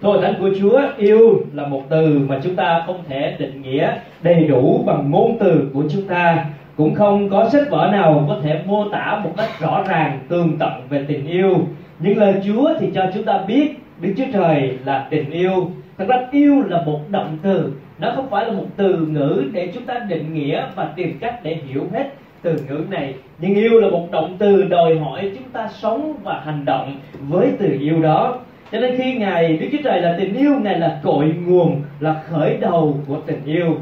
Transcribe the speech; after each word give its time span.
Thôi, 0.00 0.18
thánh 0.22 0.34
của 0.40 0.50
Chúa 0.60 0.80
yêu 0.96 1.40
là 1.52 1.66
một 1.66 1.82
từ 1.88 2.18
mà 2.28 2.40
chúng 2.44 2.56
ta 2.56 2.82
không 2.86 3.02
thể 3.08 3.36
định 3.38 3.62
nghĩa 3.62 3.92
đầy 4.22 4.44
đủ 4.44 4.82
bằng 4.86 5.10
ngôn 5.10 5.36
từ 5.40 5.70
của 5.74 5.84
chúng 5.90 6.02
ta. 6.02 6.44
Cũng 6.76 6.94
không 6.94 7.28
có 7.28 7.48
sách 7.48 7.70
vở 7.70 7.88
nào 7.92 8.24
có 8.28 8.38
thể 8.42 8.60
mô 8.66 8.88
tả 8.88 9.20
một 9.24 9.30
cách 9.36 9.48
rõ 9.60 9.84
ràng, 9.88 10.18
tường 10.28 10.56
tận 10.58 10.72
về 10.88 11.04
tình 11.08 11.26
yêu. 11.26 11.60
Nhưng 11.98 12.18
lời 12.18 12.34
Chúa 12.46 12.74
thì 12.80 12.90
cho 12.94 13.10
chúng 13.14 13.24
ta 13.24 13.38
biết, 13.46 13.78
Đức 14.00 14.14
Chúa 14.16 14.24
Trời 14.32 14.78
là 14.84 15.06
tình 15.10 15.30
yêu. 15.30 15.70
Thật 15.98 16.04
ra, 16.08 16.16
yêu 16.30 16.62
là 16.66 16.82
một 16.82 17.00
động 17.10 17.38
từ. 17.42 17.72
Nó 17.98 18.12
không 18.16 18.30
phải 18.30 18.46
là 18.46 18.52
một 18.52 18.66
từ 18.76 18.96
ngữ 18.96 19.44
để 19.52 19.70
chúng 19.74 19.84
ta 19.84 19.98
định 20.08 20.34
nghĩa 20.34 20.64
và 20.74 20.92
tìm 20.96 21.18
cách 21.20 21.40
để 21.42 21.58
hiểu 21.68 21.86
hết 21.92 22.14
từ 22.42 22.56
ngữ 22.68 22.84
này. 22.90 23.14
Nhưng 23.38 23.54
yêu 23.54 23.80
là 23.80 23.90
một 23.90 24.10
động 24.10 24.36
từ 24.38 24.62
đòi 24.62 24.98
hỏi 24.98 25.30
chúng 25.34 25.48
ta 25.52 25.68
sống 25.68 26.14
và 26.22 26.42
hành 26.44 26.64
động 26.64 26.96
với 27.28 27.48
từ 27.58 27.76
yêu 27.80 28.02
đó 28.02 28.38
cho 28.72 28.78
nên 28.80 28.96
khi 28.96 29.14
ngài 29.14 29.56
đức 29.56 29.66
chúa 29.72 29.82
trời 29.84 30.00
là 30.00 30.14
tình 30.18 30.34
yêu, 30.34 30.52
ngài 30.62 30.78
là 30.78 31.00
cội 31.02 31.34
nguồn, 31.46 31.82
là 32.00 32.22
khởi 32.30 32.56
đầu 32.60 33.00
của 33.06 33.20
tình 33.26 33.40
yêu. 33.44 33.76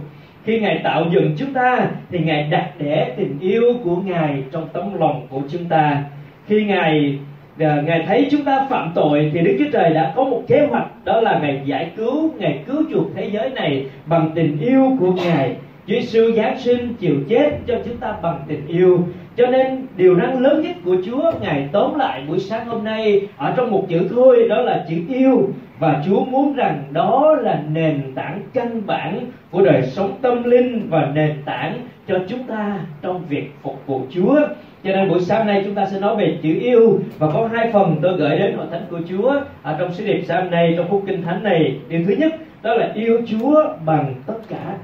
Khi 0.45 0.61
ngài 0.61 0.81
tạo 0.85 1.07
dựng 1.13 1.35
chúng 1.39 1.53
ta, 1.53 1.89
thì 2.11 2.19
ngài 2.19 2.43
đặt 2.51 2.71
để 2.79 3.15
tình 3.17 3.39
yêu 3.41 3.63
của 3.85 3.97
ngài 3.97 4.43
trong 4.53 4.69
tấm 4.73 5.01
lòng 5.01 5.27
của 5.31 5.41
chúng 5.53 5.65
ta. 5.65 6.05
Khi 6.47 6.65
ngài 6.65 7.19
à, 7.59 7.83
ngài 7.87 8.05
thấy 8.07 8.29
chúng 8.31 8.45
ta 8.45 8.67
phạm 8.71 8.93
tội, 8.95 9.31
thì 9.35 9.41
đức 9.41 9.57
chúa 9.59 9.71
trời 9.73 9.91
đã 9.95 10.13
có 10.17 10.25
một 10.25 10.43
kế 10.49 10.67
hoạch, 10.71 11.05
đó 11.05 11.21
là 11.21 11.39
ngài 11.39 11.61
giải 11.65 11.91
cứu, 11.97 12.31
ngài 12.39 12.59
cứu 12.67 12.83
chuộc 12.93 13.07
thế 13.15 13.31
giới 13.33 13.51
này 13.51 13.87
bằng 14.07 14.31
tình 14.35 14.59
yêu 14.61 14.97
của 15.01 15.13
ngài. 15.13 15.57
Chúa 15.87 15.95
Giêsu 15.95 16.33
giáng 16.33 16.59
sinh 16.59 16.95
chịu 16.95 17.17
chết 17.29 17.51
cho 17.67 17.75
chúng 17.85 17.97
ta 17.97 18.15
bằng 18.23 18.39
tình 18.49 18.67
yêu 18.67 19.01
cho 19.37 19.47
nên, 19.47 19.87
điều 19.97 20.15
năng 20.15 20.41
lớn 20.41 20.63
nhất 20.63 20.77
của 20.85 20.97
Chúa, 21.07 21.33
ngài 21.41 21.69
tóm 21.73 21.99
lại 21.99 22.23
buổi 22.29 22.39
sáng 22.39 22.67
hôm 22.67 22.85
nay 22.85 23.29
ở 23.37 23.55
trong 23.57 23.71
một 23.71 23.87
chữ 23.89 24.09
thôi, 24.11 24.47
đó 24.49 24.61
là 24.61 24.85
chữ 24.89 24.97
yêu. 25.09 25.49
Và 25.79 26.03
Chúa 26.07 26.25
muốn 26.25 26.55
rằng 26.55 26.83
đó 26.93 27.37
là 27.41 27.63
nền 27.73 28.03
tảng 28.15 28.41
căn 28.53 28.87
bản 28.87 29.21
của 29.51 29.65
đời 29.65 29.83
sống 29.83 30.13
tâm 30.23 30.43
linh 30.43 30.87
và 30.91 31.11
nền 31.15 31.37
tảng 31.45 31.75
cho 32.09 32.19
chúng 32.29 32.43
ta 32.43 32.79
trong 33.03 33.25
việc 33.29 33.51
phục 33.63 33.87
vụ 33.87 34.03
Chúa. 34.11 34.41
Cho 34.85 34.93
nên 34.93 35.09
buổi 35.09 35.21
sáng 35.21 35.47
nay 35.47 35.63
chúng 35.65 35.75
ta 35.75 35.87
sẽ 35.87 36.01
nói 36.01 36.17
về 36.17 36.39
chữ 36.43 36.55
yêu. 36.61 37.01
Và 37.19 37.31
có 37.35 37.49
hai 37.53 37.71
phần 37.73 37.97
tôi 38.03 38.17
gửi 38.17 38.39
đến 38.39 38.55
hội 38.57 38.67
thánh 38.71 38.83
của 38.91 39.01
Chúa 39.09 39.41
ở 39.63 39.77
trong 39.79 39.93
sứ 39.93 40.07
điệp 40.07 40.23
sáng 40.29 40.51
nay, 40.51 40.75
trong 40.77 40.89
phúc 40.89 41.03
kinh 41.07 41.23
thánh 41.23 41.43
này. 41.43 41.79
Điều 41.89 42.01
thứ 42.07 42.15
nhất, 42.19 42.35
đó 42.63 42.75
là 42.75 42.93
yêu 42.95 43.21
Chúa 43.27 43.65
bằng 43.87 44.15
tất 44.27 44.39
cả. 44.49 44.75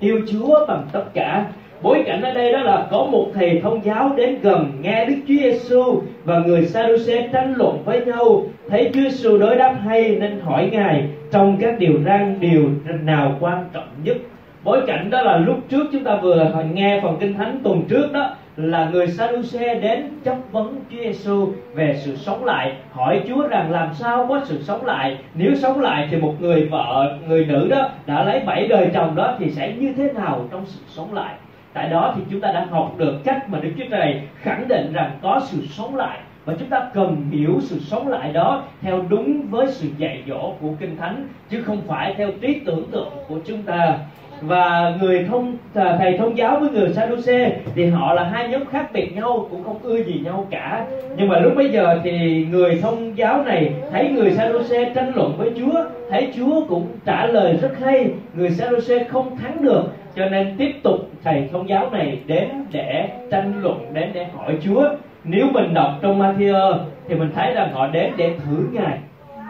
Yêu 0.00 0.20
Chúa 0.32 0.66
bằng 0.68 0.86
tất 0.92 1.04
cả 1.14 1.46
bối 1.82 2.02
cảnh 2.06 2.22
ở 2.22 2.34
đây 2.34 2.52
đó 2.52 2.58
là 2.58 2.86
có 2.90 3.04
một 3.04 3.26
thầy 3.34 3.60
thông 3.62 3.84
giáo 3.84 4.12
đến 4.16 4.38
gần 4.42 4.72
nghe 4.80 5.04
Đức 5.04 5.16
Chúa 5.28 5.34
Giêsu 5.34 6.02
và 6.24 6.38
người 6.38 6.66
Sadduce 6.66 7.28
tranh 7.32 7.54
luận 7.56 7.82
với 7.84 8.04
nhau. 8.04 8.42
Thấy 8.68 8.90
Chúa 8.94 9.00
Giêsu 9.00 9.38
đối 9.38 9.56
đáp 9.56 9.76
hay 9.84 10.16
nên 10.20 10.40
hỏi 10.40 10.68
ngài 10.72 11.04
trong 11.30 11.56
các 11.60 11.78
điều 11.78 11.92
răn, 12.04 12.36
điều 12.40 12.62
nào 13.02 13.36
quan 13.40 13.64
trọng 13.72 13.88
nhất? 14.04 14.16
Bối 14.64 14.80
cảnh 14.86 15.10
đó 15.10 15.22
là 15.22 15.36
lúc 15.36 15.56
trước 15.68 15.86
chúng 15.92 16.04
ta 16.04 16.16
vừa 16.22 16.64
nghe 16.72 17.00
phần 17.02 17.16
kinh 17.20 17.34
thánh 17.34 17.60
tuần 17.64 17.82
trước 17.88 18.12
đó, 18.12 18.30
là 18.56 18.88
người 18.92 19.06
Sadduce 19.06 19.74
đến 19.74 20.08
chất 20.24 20.36
vấn 20.52 20.80
Chúa 20.90 20.98
Giêsu 21.02 21.48
về 21.74 21.96
sự 22.04 22.16
sống 22.16 22.44
lại, 22.44 22.72
hỏi 22.92 23.22
Chúa 23.28 23.46
rằng 23.48 23.70
làm 23.70 23.94
sao 23.94 24.26
có 24.28 24.40
sự 24.44 24.62
sống 24.62 24.84
lại? 24.84 25.16
Nếu 25.34 25.54
sống 25.54 25.80
lại 25.80 26.08
thì 26.10 26.16
một 26.16 26.34
người 26.40 26.68
vợ, 26.70 27.18
người 27.28 27.44
nữ 27.44 27.68
đó 27.70 27.88
đã 28.06 28.24
lấy 28.24 28.40
bảy 28.46 28.68
đời 28.68 28.90
chồng 28.94 29.14
đó 29.14 29.34
thì 29.38 29.50
sẽ 29.50 29.72
như 29.78 29.92
thế 29.96 30.12
nào 30.12 30.44
trong 30.50 30.62
sự 30.66 30.80
sống 30.88 31.14
lại? 31.14 31.34
Tại 31.72 31.88
đó 31.88 32.14
thì 32.16 32.22
chúng 32.30 32.40
ta 32.40 32.52
đã 32.52 32.66
học 32.70 32.94
được 32.98 33.20
cách 33.24 33.48
mà 33.48 33.58
Đức 33.60 33.70
Chúa 33.78 33.84
Trời 33.90 34.20
khẳng 34.42 34.68
định 34.68 34.92
rằng 34.92 35.10
có 35.22 35.40
sự 35.44 35.58
sống 35.70 35.96
lại. 35.96 36.18
Và 36.44 36.54
chúng 36.58 36.68
ta 36.68 36.90
cần 36.94 37.16
hiểu 37.30 37.58
sự 37.60 37.78
sống 37.80 38.08
lại 38.08 38.32
đó 38.32 38.62
theo 38.80 39.04
đúng 39.08 39.42
với 39.50 39.66
sự 39.66 39.88
dạy 39.98 40.22
dỗ 40.28 40.52
của 40.60 40.68
kinh 40.80 40.96
thánh, 40.96 41.28
chứ 41.50 41.62
không 41.62 41.82
phải 41.86 42.14
theo 42.16 42.30
trí 42.40 42.60
tưởng 42.66 42.84
tượng 42.92 43.08
của 43.28 43.38
chúng 43.46 43.62
ta. 43.62 43.98
Và 44.40 44.96
người 45.00 45.24
thông 45.28 45.56
à, 45.74 45.96
thầy 45.98 46.18
thông 46.18 46.38
giáo 46.38 46.60
với 46.60 46.70
người 46.70 46.92
Sadduce 46.92 47.60
thì 47.74 47.86
họ 47.86 48.14
là 48.14 48.24
hai 48.24 48.48
nhóm 48.48 48.64
khác 48.66 48.90
biệt 48.92 49.16
nhau, 49.16 49.46
cũng 49.50 49.64
không 49.64 49.78
ưa 49.82 50.02
gì 50.02 50.20
nhau 50.24 50.46
cả. 50.50 50.86
Nhưng 51.16 51.28
mà 51.28 51.38
lúc 51.38 51.52
bây 51.56 51.68
giờ 51.68 52.00
thì 52.04 52.46
người 52.50 52.78
thông 52.82 53.18
giáo 53.18 53.42
này 53.42 53.72
thấy 53.92 54.08
người 54.08 54.30
Sadduce 54.30 54.92
tranh 54.94 55.12
luận 55.14 55.34
với 55.38 55.50
Chúa, 55.58 55.84
thấy 56.10 56.32
Chúa 56.36 56.66
cũng 56.68 56.86
trả 57.04 57.26
lời 57.26 57.58
rất 57.62 57.72
hay. 57.80 58.10
Người 58.34 58.50
Sadduce 58.50 59.04
không 59.04 59.36
thắng 59.36 59.62
được 59.62 59.82
cho 60.16 60.26
nên 60.26 60.54
tiếp 60.58 60.72
tục 60.82 61.10
thầy 61.24 61.48
thông 61.52 61.68
giáo 61.68 61.90
này 61.90 62.20
đến 62.26 62.48
để 62.72 63.08
tranh 63.30 63.52
luận 63.62 63.86
đến 63.92 64.10
để 64.12 64.26
hỏi 64.36 64.56
Chúa. 64.64 64.88
Nếu 65.24 65.46
mình 65.52 65.74
đọc 65.74 65.92
trong 66.02 66.20
Matthew 66.20 66.78
thì 67.08 67.14
mình 67.14 67.30
thấy 67.34 67.54
rằng 67.54 67.72
họ 67.72 67.86
đến 67.86 68.12
để 68.16 68.34
thử 68.44 68.68
ngài. 68.72 68.98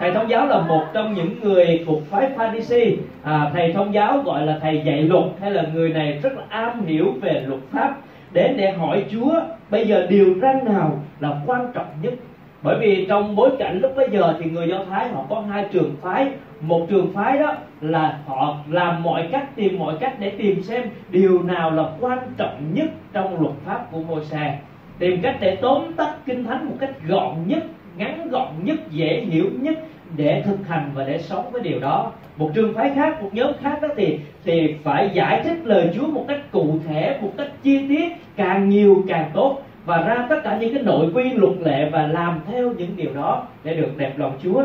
Thầy 0.00 0.10
thông 0.10 0.30
giáo 0.30 0.46
là 0.46 0.58
một 0.58 0.82
trong 0.94 1.14
những 1.14 1.40
người 1.42 1.84
thuộc 1.86 1.98
phái 2.10 2.28
Pharisee 2.36 2.92
à, 3.22 3.50
thầy 3.52 3.72
thông 3.72 3.94
giáo 3.94 4.18
gọi 4.18 4.46
là 4.46 4.58
thầy 4.60 4.82
dạy 4.84 5.02
luật 5.02 5.24
hay 5.40 5.50
là 5.50 5.62
người 5.62 5.88
này 5.88 6.18
rất 6.22 6.32
là 6.36 6.42
am 6.48 6.86
hiểu 6.86 7.14
về 7.20 7.42
luật 7.46 7.60
pháp 7.72 7.96
đến 8.32 8.56
để 8.56 8.70
hỏi 8.70 9.04
Chúa 9.10 9.40
bây 9.70 9.86
giờ 9.86 10.06
điều 10.08 10.34
răn 10.42 10.64
nào 10.64 11.00
là 11.20 11.40
quan 11.46 11.66
trọng 11.74 11.86
nhất 12.02 12.14
bởi 12.62 12.78
vì 12.80 13.06
trong 13.08 13.36
bối 13.36 13.50
cảnh 13.58 13.78
lúc 13.80 13.92
bây 13.96 14.08
giờ 14.10 14.36
thì 14.40 14.50
người 14.50 14.68
do 14.68 14.84
thái 14.90 15.08
họ 15.08 15.24
có 15.28 15.44
hai 15.50 15.66
trường 15.72 15.96
phái. 16.02 16.28
Một 16.60 16.86
trường 16.88 17.12
phái 17.14 17.38
đó 17.38 17.54
là 17.80 18.18
họ 18.26 18.56
làm 18.68 19.02
mọi 19.02 19.28
cách, 19.32 19.56
tìm 19.56 19.78
mọi 19.78 19.94
cách 20.00 20.14
để 20.18 20.30
tìm 20.30 20.62
xem 20.62 20.82
điều 21.10 21.42
nào 21.42 21.70
là 21.70 21.84
quan 22.00 22.18
trọng 22.36 22.74
nhất 22.74 22.88
trong 23.12 23.40
luật 23.40 23.54
pháp 23.64 23.92
của 23.92 24.00
môi 24.00 24.24
xe 24.24 24.58
tìm 25.02 25.20
cách 25.22 25.36
để 25.40 25.56
tóm 25.56 25.92
tắt 25.96 26.14
kinh 26.26 26.44
thánh 26.44 26.68
một 26.68 26.74
cách 26.80 26.90
gọn 27.06 27.36
nhất, 27.46 27.62
ngắn 27.96 28.28
gọn 28.30 28.48
nhất, 28.64 28.78
dễ 28.90 29.24
hiểu 29.30 29.50
nhất 29.60 29.74
để 30.16 30.42
thực 30.46 30.68
hành 30.68 30.90
và 30.94 31.04
để 31.04 31.18
sống 31.18 31.50
với 31.52 31.62
điều 31.62 31.80
đó. 31.80 32.12
Một 32.36 32.50
trường 32.54 32.74
phái 32.74 32.90
khác, 32.94 33.22
một 33.22 33.28
nhóm 33.32 33.52
khác 33.62 33.78
đó 33.82 33.88
thì 33.96 34.18
thì 34.44 34.74
phải 34.82 35.10
giải 35.14 35.40
thích 35.44 35.58
lời 35.64 35.90
Chúa 35.94 36.06
một 36.06 36.24
cách 36.28 36.52
cụ 36.52 36.78
thể, 36.88 37.18
một 37.22 37.32
cách 37.38 37.48
chi 37.62 37.88
tiết, 37.88 38.12
càng 38.36 38.68
nhiều 38.68 39.04
càng 39.08 39.30
tốt 39.34 39.58
và 39.84 40.02
ra 40.02 40.26
tất 40.28 40.40
cả 40.44 40.56
những 40.60 40.74
cái 40.74 40.82
nội 40.82 41.10
quy 41.14 41.30
luật 41.30 41.52
lệ 41.64 41.90
và 41.92 42.06
làm 42.06 42.40
theo 42.46 42.72
những 42.78 42.96
điều 42.96 43.14
đó 43.14 43.42
để 43.64 43.74
được 43.74 43.96
đẹp 43.96 44.12
lòng 44.16 44.32
Chúa. 44.42 44.62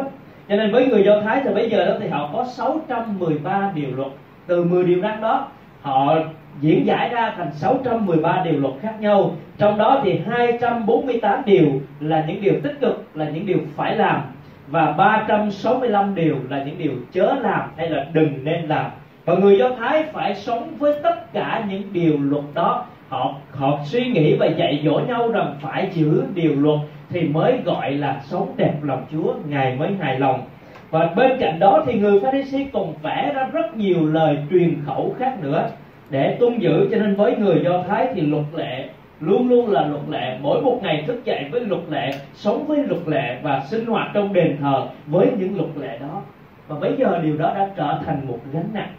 Cho 0.49 0.55
nên 0.55 0.71
với 0.71 0.87
người 0.87 1.03
Do 1.03 1.21
Thái 1.21 1.41
thì 1.43 1.53
bây 1.53 1.69
giờ 1.69 1.85
đó 1.85 1.93
thì 1.99 2.07
họ 2.07 2.29
có 2.33 2.45
613 2.45 3.71
điều 3.75 3.95
luật. 3.95 4.11
Từ 4.47 4.63
10 4.63 4.83
điều 4.83 5.01
răn 5.01 5.21
đó, 5.21 5.47
họ 5.81 6.15
diễn 6.61 6.85
giải 6.85 7.09
ra 7.09 7.33
thành 7.37 7.51
613 7.53 8.41
điều 8.45 8.59
luật 8.59 8.73
khác 8.81 8.93
nhau. 8.99 9.31
Trong 9.57 9.77
đó 9.77 10.01
thì 10.03 10.21
248 10.31 11.41
điều 11.45 11.67
là 11.99 12.25
những 12.27 12.41
điều 12.41 12.53
tích 12.63 12.77
cực, 12.81 13.07
là 13.13 13.29
những 13.29 13.45
điều 13.45 13.59
phải 13.75 13.95
làm. 13.95 14.21
Và 14.67 14.91
365 14.91 16.15
điều 16.15 16.35
là 16.49 16.63
những 16.63 16.77
điều 16.77 16.91
chớ 17.11 17.35
làm 17.41 17.61
hay 17.77 17.89
là 17.89 18.05
đừng 18.13 18.43
nên 18.43 18.61
làm. 18.61 18.91
Và 19.25 19.35
người 19.35 19.57
Do 19.57 19.69
Thái 19.79 20.03
phải 20.03 20.35
sống 20.35 20.69
với 20.79 20.93
tất 21.03 21.33
cả 21.33 21.65
những 21.69 21.83
điều 21.93 22.17
luật 22.19 22.43
đó 22.53 22.85
họ 23.09 23.35
họ 23.51 23.79
suy 23.83 24.05
nghĩ 24.05 24.35
và 24.35 24.45
dạy 24.45 24.81
dỗ 24.85 25.01
nhau 25.07 25.31
rằng 25.31 25.55
phải 25.61 25.89
giữ 25.93 26.23
điều 26.33 26.55
luật 26.55 26.79
thì 27.09 27.21
mới 27.21 27.59
gọi 27.65 27.91
là 27.91 28.21
sống 28.23 28.53
đẹp 28.57 28.73
lòng 28.81 29.05
Chúa, 29.11 29.33
ngài 29.49 29.75
mới 29.75 29.89
hài 29.99 30.19
lòng. 30.19 30.41
Và 30.89 31.13
bên 31.15 31.37
cạnh 31.39 31.59
đó 31.59 31.83
thì 31.87 31.99
người 31.99 32.19
Pharisee 32.19 32.67
còn 32.73 32.93
vẽ 33.01 33.31
ra 33.35 33.49
rất 33.53 33.77
nhiều 33.77 34.05
lời 34.05 34.37
truyền 34.49 34.75
khẩu 34.85 35.15
khác 35.19 35.37
nữa. 35.41 35.69
Để 36.09 36.37
tuân 36.39 36.59
giữ 36.59 36.87
cho 36.91 36.97
nên 36.97 37.15
với 37.15 37.35
người 37.35 37.61
Do 37.63 37.83
Thái 37.87 38.07
thì 38.15 38.21
luật 38.21 38.45
lệ 38.55 38.89
luôn 39.19 39.49
luôn 39.49 39.71
là 39.71 39.87
luật 39.87 40.03
lệ. 40.09 40.37
Mỗi 40.41 40.61
một 40.61 40.79
ngày 40.81 41.03
thức 41.07 41.25
dậy 41.25 41.45
với 41.51 41.61
luật 41.61 41.81
lệ, 41.89 42.11
sống 42.33 42.67
với 42.67 42.77
luật 42.77 43.01
lệ 43.07 43.39
và 43.43 43.59
sinh 43.59 43.85
hoạt 43.85 44.07
trong 44.13 44.33
đền 44.33 44.57
thờ 44.61 44.87
với 45.07 45.27
những 45.39 45.57
luật 45.57 45.69
lệ 45.79 45.97
đó. 46.01 46.21
Và 46.67 46.79
bây 46.79 46.95
giờ 46.97 47.19
điều 47.23 47.37
đó 47.37 47.53
đã 47.55 47.69
trở 47.75 48.01
thành 48.05 48.27
một 48.27 48.39
gánh 48.53 48.69
nặng, 48.73 48.93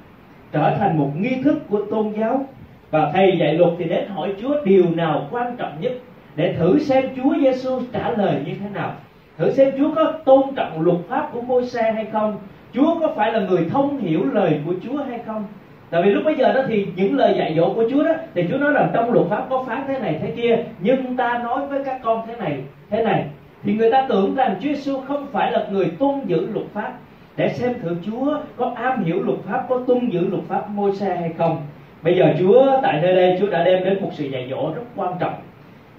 trở 0.52 0.76
thành 0.78 0.98
một 0.98 1.10
nghi 1.16 1.42
thức 1.44 1.62
của 1.68 1.84
tôn 1.90 2.12
giáo 2.12 2.46
và 2.90 3.10
thầy 3.12 3.36
dạy 3.38 3.54
luật 3.54 3.70
thì 3.78 3.84
đến 3.84 4.08
hỏi 4.08 4.34
Chúa 4.40 4.54
điều 4.64 4.84
nào 4.94 5.28
quan 5.30 5.56
trọng 5.56 5.80
nhất 5.80 5.92
để 6.36 6.54
thử 6.58 6.78
xem 6.78 7.04
Chúa 7.16 7.34
Giêsu 7.40 7.80
trả 7.92 8.10
lời 8.10 8.42
như 8.46 8.52
thế 8.60 8.70
nào. 8.74 8.92
Thử 9.38 9.50
xem 9.50 9.72
Chúa 9.78 9.94
có 9.94 10.12
tôn 10.24 10.54
trọng 10.56 10.80
luật 10.80 10.96
pháp 11.08 11.28
của 11.32 11.40
môi 11.40 11.66
xe 11.66 11.92
hay 11.92 12.06
không? 12.12 12.38
Chúa 12.72 13.00
có 13.00 13.12
phải 13.16 13.32
là 13.32 13.40
người 13.40 13.66
thông 13.70 13.98
hiểu 13.98 14.24
lời 14.32 14.60
của 14.64 14.74
Chúa 14.84 15.02
hay 15.02 15.18
không? 15.26 15.44
Tại 15.90 16.02
vì 16.02 16.10
lúc 16.10 16.24
bây 16.24 16.34
giờ 16.34 16.52
đó 16.52 16.60
thì 16.68 16.86
những 16.96 17.16
lời 17.16 17.34
dạy 17.38 17.54
dỗ 17.56 17.72
của 17.74 17.84
Chúa 17.90 18.04
đó, 18.04 18.12
thì 18.34 18.44
Chúa 18.50 18.58
nói 18.58 18.72
rằng 18.72 18.90
trong 18.94 19.12
luật 19.12 19.26
pháp 19.30 19.46
có 19.50 19.64
phán 19.66 19.84
thế 19.88 19.98
này 19.98 20.18
thế 20.22 20.32
kia, 20.36 20.58
nhưng 20.80 21.16
ta 21.16 21.40
nói 21.42 21.66
với 21.66 21.84
các 21.84 22.00
con 22.02 22.22
thế 22.26 22.36
này 22.36 22.58
thế 22.90 23.02
này. 23.02 23.24
Thì 23.62 23.74
người 23.74 23.90
ta 23.90 24.06
tưởng 24.08 24.34
rằng 24.34 24.54
Chúa 24.60 24.68
Giêsu 24.68 25.00
không 25.00 25.26
phải 25.32 25.52
là 25.52 25.66
người 25.70 25.90
tuân 25.98 26.20
giữ 26.26 26.48
luật 26.52 26.66
pháp 26.72 26.92
để 27.36 27.48
xem 27.48 27.74
thử 27.82 27.96
Chúa 28.06 28.38
có 28.56 28.72
am 28.74 29.04
hiểu 29.04 29.22
luật 29.22 29.38
pháp, 29.48 29.66
có 29.68 29.80
tuân 29.86 30.08
giữ 30.10 30.26
luật 30.30 30.42
pháp 30.48 30.70
môi 30.70 30.96
xe 30.96 31.16
hay 31.16 31.32
không 31.38 31.56
bây 32.02 32.16
giờ 32.16 32.34
Chúa 32.38 32.80
tại 32.82 33.00
nơi 33.02 33.16
đây 33.16 33.36
Chúa 33.40 33.46
đã 33.46 33.64
đem 33.64 33.84
đến 33.84 33.98
một 34.00 34.10
sự 34.12 34.24
dạy 34.24 34.46
dỗ 34.50 34.72
rất 34.74 34.82
quan 34.96 35.12
trọng 35.20 35.34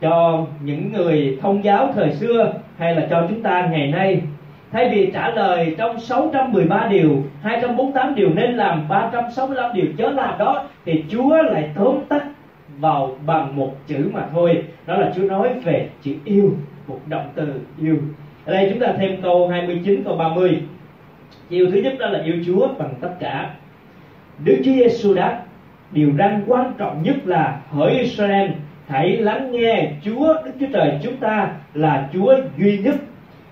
cho 0.01 0.45
những 0.63 0.93
người 0.93 1.37
thông 1.41 1.63
giáo 1.63 1.91
thời 1.95 2.11
xưa 2.11 2.53
hay 2.77 2.95
là 2.95 3.07
cho 3.09 3.25
chúng 3.29 3.41
ta 3.41 3.67
ngày 3.71 3.87
nay. 3.87 4.21
Thay 4.71 4.89
vì 4.89 5.11
trả 5.13 5.29
lời 5.29 5.75
trong 5.77 5.99
613 5.99 6.87
điều 6.91 7.23
248 7.41 8.15
điều 8.15 8.29
nên 8.29 8.57
làm 8.57 8.87
365 8.89 9.73
điều 9.73 9.85
chớ 9.97 10.09
làm 10.09 10.37
đó 10.39 10.63
thì 10.85 11.03
Chúa 11.11 11.41
lại 11.41 11.69
tóm 11.75 11.95
tắt 12.09 12.25
vào 12.79 13.17
bằng 13.25 13.55
một 13.55 13.71
chữ 13.87 14.09
mà 14.13 14.25
thôi. 14.33 14.63
Đó 14.85 14.97
là 14.97 15.11
Chúa 15.15 15.23
nói 15.23 15.49
về 15.63 15.89
chữ 16.01 16.13
yêu 16.25 16.51
một 16.87 16.99
động 17.07 17.29
từ 17.35 17.53
yêu. 17.81 17.97
Ở 18.45 18.53
đây 18.53 18.67
chúng 18.69 18.79
ta 18.79 18.93
thêm 18.97 19.21
câu 19.21 19.47
29 19.47 20.03
câu 20.03 20.15
30 20.15 20.61
yêu 21.49 21.71
thứ 21.71 21.81
nhất 21.81 21.93
đó 21.99 22.07
là 22.09 22.23
yêu 22.23 22.35
Chúa 22.45 22.67
bằng 22.67 22.93
tất 23.01 23.11
cả. 23.19 23.49
Đức 24.43 24.55
Chúa 24.65 24.71
Giêsu 24.71 25.13
đáp, 25.13 25.43
điều 25.91 26.11
răn 26.17 26.43
quan 26.47 26.73
trọng 26.77 27.03
nhất 27.03 27.15
là 27.25 27.61
hỡi 27.69 27.99
Israel 27.99 28.49
hãy 28.87 29.17
lắng 29.17 29.51
nghe 29.51 29.91
Chúa 30.05 30.33
Đức 30.45 30.51
Chúa 30.59 30.67
Trời 30.73 30.99
chúng 31.03 31.17
ta 31.17 31.49
là 31.73 32.09
Chúa 32.13 32.35
duy 32.57 32.77
nhất. 32.77 32.95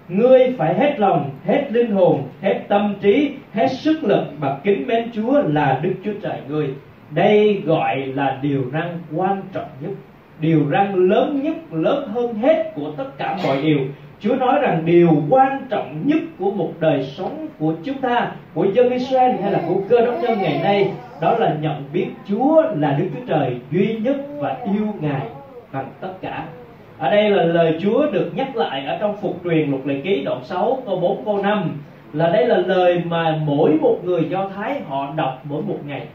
Ngươi 0.10 0.54
phải 0.58 0.74
hết 0.74 1.00
lòng, 1.00 1.30
hết 1.46 1.68
linh 1.72 1.92
hồn, 1.92 2.24
hết 2.42 2.62
tâm 2.68 2.96
trí, 3.02 3.32
hết 3.54 3.68
sức 3.68 4.04
lực 4.04 4.24
và 4.40 4.58
kính 4.64 4.88
mến 4.88 5.12
Chúa 5.14 5.42
là 5.42 5.80
Đức 5.84 5.94
Chúa 6.06 6.14
Trời 6.22 6.40
ngươi. 6.48 6.68
Đây 7.12 7.62
gọi 7.66 7.98
là 7.98 8.40
điều 8.42 8.64
răn 8.74 9.00
quan 9.16 9.42
trọng 9.54 9.70
nhất 9.82 9.92
điều 10.40 10.66
răn 10.72 11.10
lớn 11.10 11.42
nhất 11.44 11.56
lớn 11.72 12.10
hơn 12.14 12.34
hết 12.34 12.72
của 12.76 12.92
tất 12.98 13.18
cả 13.18 13.38
mọi 13.44 13.62
điều 13.62 13.80
Chúa 14.20 14.36
nói 14.36 14.60
rằng 14.62 14.82
điều 14.86 15.10
quan 15.30 15.66
trọng 15.70 16.02
nhất 16.06 16.18
của 16.40 16.52
một 16.52 16.72
đời 16.80 17.04
sống 17.04 17.48
của 17.60 17.74
chúng 17.84 17.98
ta, 17.98 18.32
của 18.54 18.66
dân 18.74 18.90
Israel 18.90 19.36
hay 19.42 19.52
là 19.52 19.60
của 19.68 19.82
cơ 19.90 20.06
đốc 20.06 20.16
nhân 20.22 20.38
ngày 20.42 20.60
nay, 20.64 20.92
đó 21.22 21.38
là 21.40 21.56
nhận 21.62 21.84
biết 21.94 22.08
Chúa 22.30 22.64
là 22.76 22.92
Đức 22.92 23.06
Chúa 23.14 23.26
Trời 23.28 23.60
duy 23.72 23.98
nhất 24.04 24.16
và 24.40 24.58
yêu 24.66 24.88
Ngài 25.00 25.22
bằng 25.72 25.90
tất 26.02 26.14
cả. 26.22 26.46
Ở 26.98 27.12
đây 27.12 27.30
là 27.30 27.44
lời 27.44 27.80
Chúa 27.82 28.12
được 28.12 28.32
nhắc 28.36 28.56
lại 28.56 28.86
ở 28.86 28.98
trong 29.00 29.18
phục 29.22 29.44
truyền 29.44 29.70
luật 29.72 29.88
lệ 29.88 30.02
ký 30.04 30.24
đoạn 30.26 30.44
6 30.44 30.78
câu 30.86 31.00
4 31.00 31.26
câu 31.26 31.42
5 31.44 31.78
là 32.14 32.30
đây 32.30 32.48
là 32.48 32.58
lời 32.58 33.02
mà 33.06 33.40
mỗi 33.46 33.72
một 33.82 33.98
người 34.04 34.22
Do 34.30 34.50
Thái 34.56 34.82
họ 34.88 35.14
đọc 35.16 35.42
mỗi 35.44 35.62
một 35.62 35.78
ngày. 35.86 36.08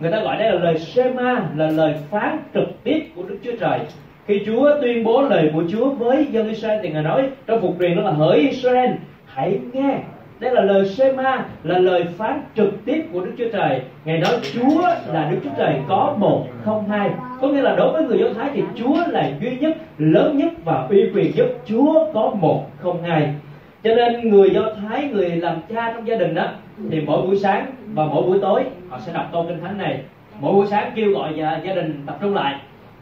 Người 0.00 0.12
ta 0.12 0.20
gọi 0.20 0.36
đây 0.36 0.52
là 0.52 0.58
lời 0.58 0.78
Shema, 0.78 1.42
là 1.56 1.66
lời 1.66 1.94
phán 2.10 2.38
trực 2.54 2.84
tiếp 2.84 3.08
của 3.16 3.22
Đức 3.22 3.38
Chúa 3.44 3.56
Trời 3.60 3.78
khi 4.26 4.42
Chúa 4.46 4.70
tuyên 4.80 5.04
bố 5.04 5.22
lời 5.22 5.50
của 5.54 5.62
Chúa 5.72 5.90
với 5.90 6.26
dân 6.30 6.48
Israel 6.48 6.80
thì 6.82 6.90
Ngài 6.90 7.02
nói, 7.02 7.28
trong 7.46 7.60
phục 7.60 7.76
truyền 7.80 7.96
đó 7.96 8.02
là 8.02 8.10
hỡi 8.10 8.38
Israel, 8.38 8.90
hãy 9.26 9.58
nghe. 9.72 9.98
Đây 10.40 10.54
là 10.54 10.62
lời 10.62 10.86
Shema 10.86 11.44
là 11.62 11.78
lời 11.78 12.04
phán 12.16 12.40
trực 12.56 12.84
tiếp 12.84 13.04
của 13.12 13.20
Đức 13.20 13.32
Chúa 13.38 13.48
Trời. 13.52 13.80
Ngài 14.04 14.18
nói, 14.18 14.32
Chúa 14.52 14.82
là 15.12 15.28
Đức 15.30 15.36
Chúa 15.44 15.50
Trời 15.58 15.74
có 15.88 16.14
một, 16.18 16.46
không 16.64 16.88
hai. 16.88 17.10
Có 17.40 17.48
nghĩa 17.48 17.62
là 17.62 17.76
đối 17.76 17.92
với 17.92 18.04
người 18.04 18.18
Do 18.18 18.26
Thái 18.36 18.50
thì 18.54 18.62
Chúa 18.76 18.96
là 19.08 19.30
duy 19.40 19.56
nhất, 19.60 19.76
lớn 19.98 20.38
nhất 20.38 20.52
và 20.64 20.86
uy 20.90 21.10
quyền 21.14 21.32
nhất. 21.36 21.46
Chúa 21.66 22.12
có 22.14 22.30
một, 22.34 22.66
không 22.78 23.02
hai. 23.02 23.34
Cho 23.84 23.94
nên 23.94 24.30
người 24.30 24.50
Do 24.50 24.62
Thái, 24.82 25.04
người 25.12 25.28
làm 25.28 25.56
cha 25.74 25.92
trong 25.92 26.06
gia 26.06 26.16
đình 26.16 26.34
đó 26.34 26.48
thì 26.90 27.00
mỗi 27.00 27.22
buổi 27.26 27.36
sáng 27.36 27.66
và 27.94 28.04
mỗi 28.04 28.22
buổi 28.22 28.38
tối, 28.42 28.64
họ 28.88 28.98
sẽ 29.06 29.12
đọc 29.12 29.28
câu 29.32 29.44
kinh 29.48 29.60
thánh 29.60 29.78
này. 29.78 30.00
Mỗi 30.40 30.52
buổi 30.52 30.66
sáng 30.66 30.92
kêu 30.94 31.10
gọi 31.12 31.32
gia 31.36 31.74
đình 31.74 32.02
tập 32.06 32.18
trung 32.20 32.34
lại 32.34 32.54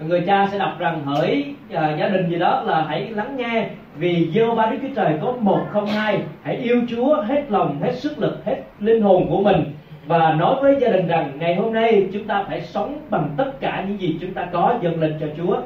người 0.06 0.22
cha 0.26 0.48
sẽ 0.52 0.58
đọc 0.58 0.72
rằng 0.78 1.04
hỡi 1.04 1.54
à, 1.72 1.96
gia 1.98 2.08
đình 2.08 2.30
gì 2.30 2.38
đó 2.38 2.62
là 2.66 2.84
hãy 2.88 3.10
lắng 3.10 3.36
nghe 3.36 3.68
vì 3.96 4.30
giê 4.34 4.42
ba 4.56 4.66
đức 4.66 4.78
chúa 4.82 4.94
trời 4.96 5.18
có 5.20 5.32
một 5.40 5.60
không 5.70 5.86
hai 5.86 6.20
hãy 6.42 6.56
yêu 6.56 6.82
chúa 6.88 7.22
hết 7.22 7.42
lòng 7.48 7.80
hết 7.82 7.92
sức 7.94 8.18
lực 8.18 8.44
hết 8.44 8.56
linh 8.80 9.02
hồn 9.02 9.26
của 9.28 9.40
mình. 9.40 9.64
Và 10.06 10.32
nói 10.32 10.54
với 10.62 10.76
gia 10.80 10.88
đình 10.88 11.06
rằng 11.06 11.30
ngày 11.38 11.54
hôm 11.54 11.72
nay 11.72 12.08
chúng 12.12 12.24
ta 12.24 12.44
phải 12.48 12.60
sống 12.60 12.98
bằng 13.10 13.28
tất 13.36 13.60
cả 13.60 13.84
những 13.88 14.00
gì 14.00 14.18
chúng 14.20 14.34
ta 14.34 14.48
có 14.52 14.74
dâng 14.80 15.00
lên 15.00 15.16
cho 15.20 15.26
chúa. 15.36 15.56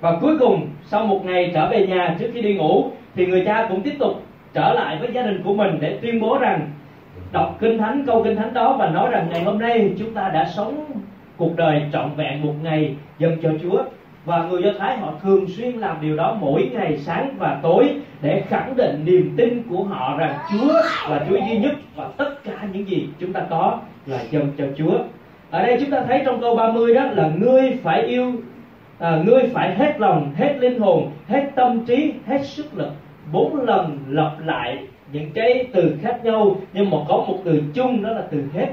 Và 0.00 0.18
cuối 0.20 0.38
cùng 0.38 0.66
sau 0.84 1.06
một 1.06 1.24
ngày 1.24 1.50
trở 1.54 1.68
về 1.68 1.86
nhà 1.86 2.16
trước 2.18 2.30
khi 2.34 2.42
đi 2.42 2.54
ngủ 2.54 2.84
thì 3.14 3.26
người 3.26 3.42
cha 3.46 3.66
cũng 3.68 3.82
tiếp 3.82 3.94
tục 3.98 4.22
trở 4.54 4.72
lại 4.72 4.96
với 5.00 5.08
gia 5.12 5.22
đình 5.22 5.42
của 5.44 5.54
mình 5.54 5.78
để 5.80 5.98
tuyên 6.02 6.20
bố 6.20 6.38
rằng 6.38 6.70
đọc 7.32 7.56
kinh 7.60 7.78
thánh 7.78 8.04
câu 8.06 8.22
kinh 8.24 8.36
thánh 8.36 8.54
đó 8.54 8.76
và 8.78 8.88
nói 8.88 9.10
rằng 9.10 9.26
ngày 9.30 9.44
hôm 9.44 9.58
nay 9.58 9.92
chúng 9.98 10.14
ta 10.14 10.28
đã 10.28 10.44
sống 10.44 10.84
cuộc 11.42 11.56
đời 11.56 11.82
trọn 11.92 12.10
vẹn 12.16 12.42
một 12.42 12.52
ngày 12.62 12.94
dâng 13.18 13.36
cho 13.42 13.50
Chúa 13.62 13.82
và 14.24 14.44
người 14.44 14.62
Do 14.62 14.70
Thái 14.78 14.96
họ 14.96 15.12
thường 15.22 15.46
xuyên 15.48 15.70
làm 15.70 15.96
điều 16.00 16.16
đó 16.16 16.36
mỗi 16.40 16.70
ngày 16.72 16.98
sáng 16.98 17.34
và 17.38 17.60
tối 17.62 17.88
để 18.20 18.42
khẳng 18.48 18.76
định 18.76 19.02
niềm 19.04 19.34
tin 19.36 19.62
của 19.70 19.84
họ 19.84 20.16
rằng 20.18 20.34
Chúa 20.52 20.72
là 21.10 21.26
Chúa 21.28 21.36
duy 21.36 21.58
nhất 21.58 21.72
và 21.96 22.08
tất 22.16 22.44
cả 22.44 22.52
những 22.72 22.88
gì 22.88 23.08
chúng 23.18 23.32
ta 23.32 23.40
có 23.50 23.78
là 24.06 24.18
dâng 24.30 24.52
cho 24.58 24.64
Chúa. 24.76 24.98
Ở 25.50 25.66
đây 25.66 25.76
chúng 25.80 25.90
ta 25.90 26.04
thấy 26.06 26.22
trong 26.24 26.40
câu 26.40 26.56
30 26.56 26.94
đó 26.94 27.04
là 27.04 27.30
ngươi 27.38 27.78
phải 27.82 28.02
yêu 28.02 28.32
à, 28.98 29.22
ngươi 29.26 29.42
phải 29.54 29.74
hết 29.74 30.00
lòng, 30.00 30.32
hết 30.36 30.56
linh 30.60 30.80
hồn, 30.80 31.10
hết 31.28 31.50
tâm 31.54 31.86
trí, 31.86 32.12
hết 32.26 32.44
sức 32.44 32.74
lực. 32.74 32.90
Bốn 33.32 33.56
lần 33.60 33.98
lặp 34.08 34.32
lại 34.46 34.78
những 35.12 35.30
cái 35.34 35.66
từ 35.72 35.96
khác 36.02 36.24
nhau 36.24 36.56
nhưng 36.72 36.90
mà 36.90 36.96
có 37.08 37.16
một 37.16 37.38
từ 37.44 37.62
chung 37.74 38.02
đó 38.02 38.10
là 38.10 38.22
từ 38.30 38.44
hết 38.54 38.68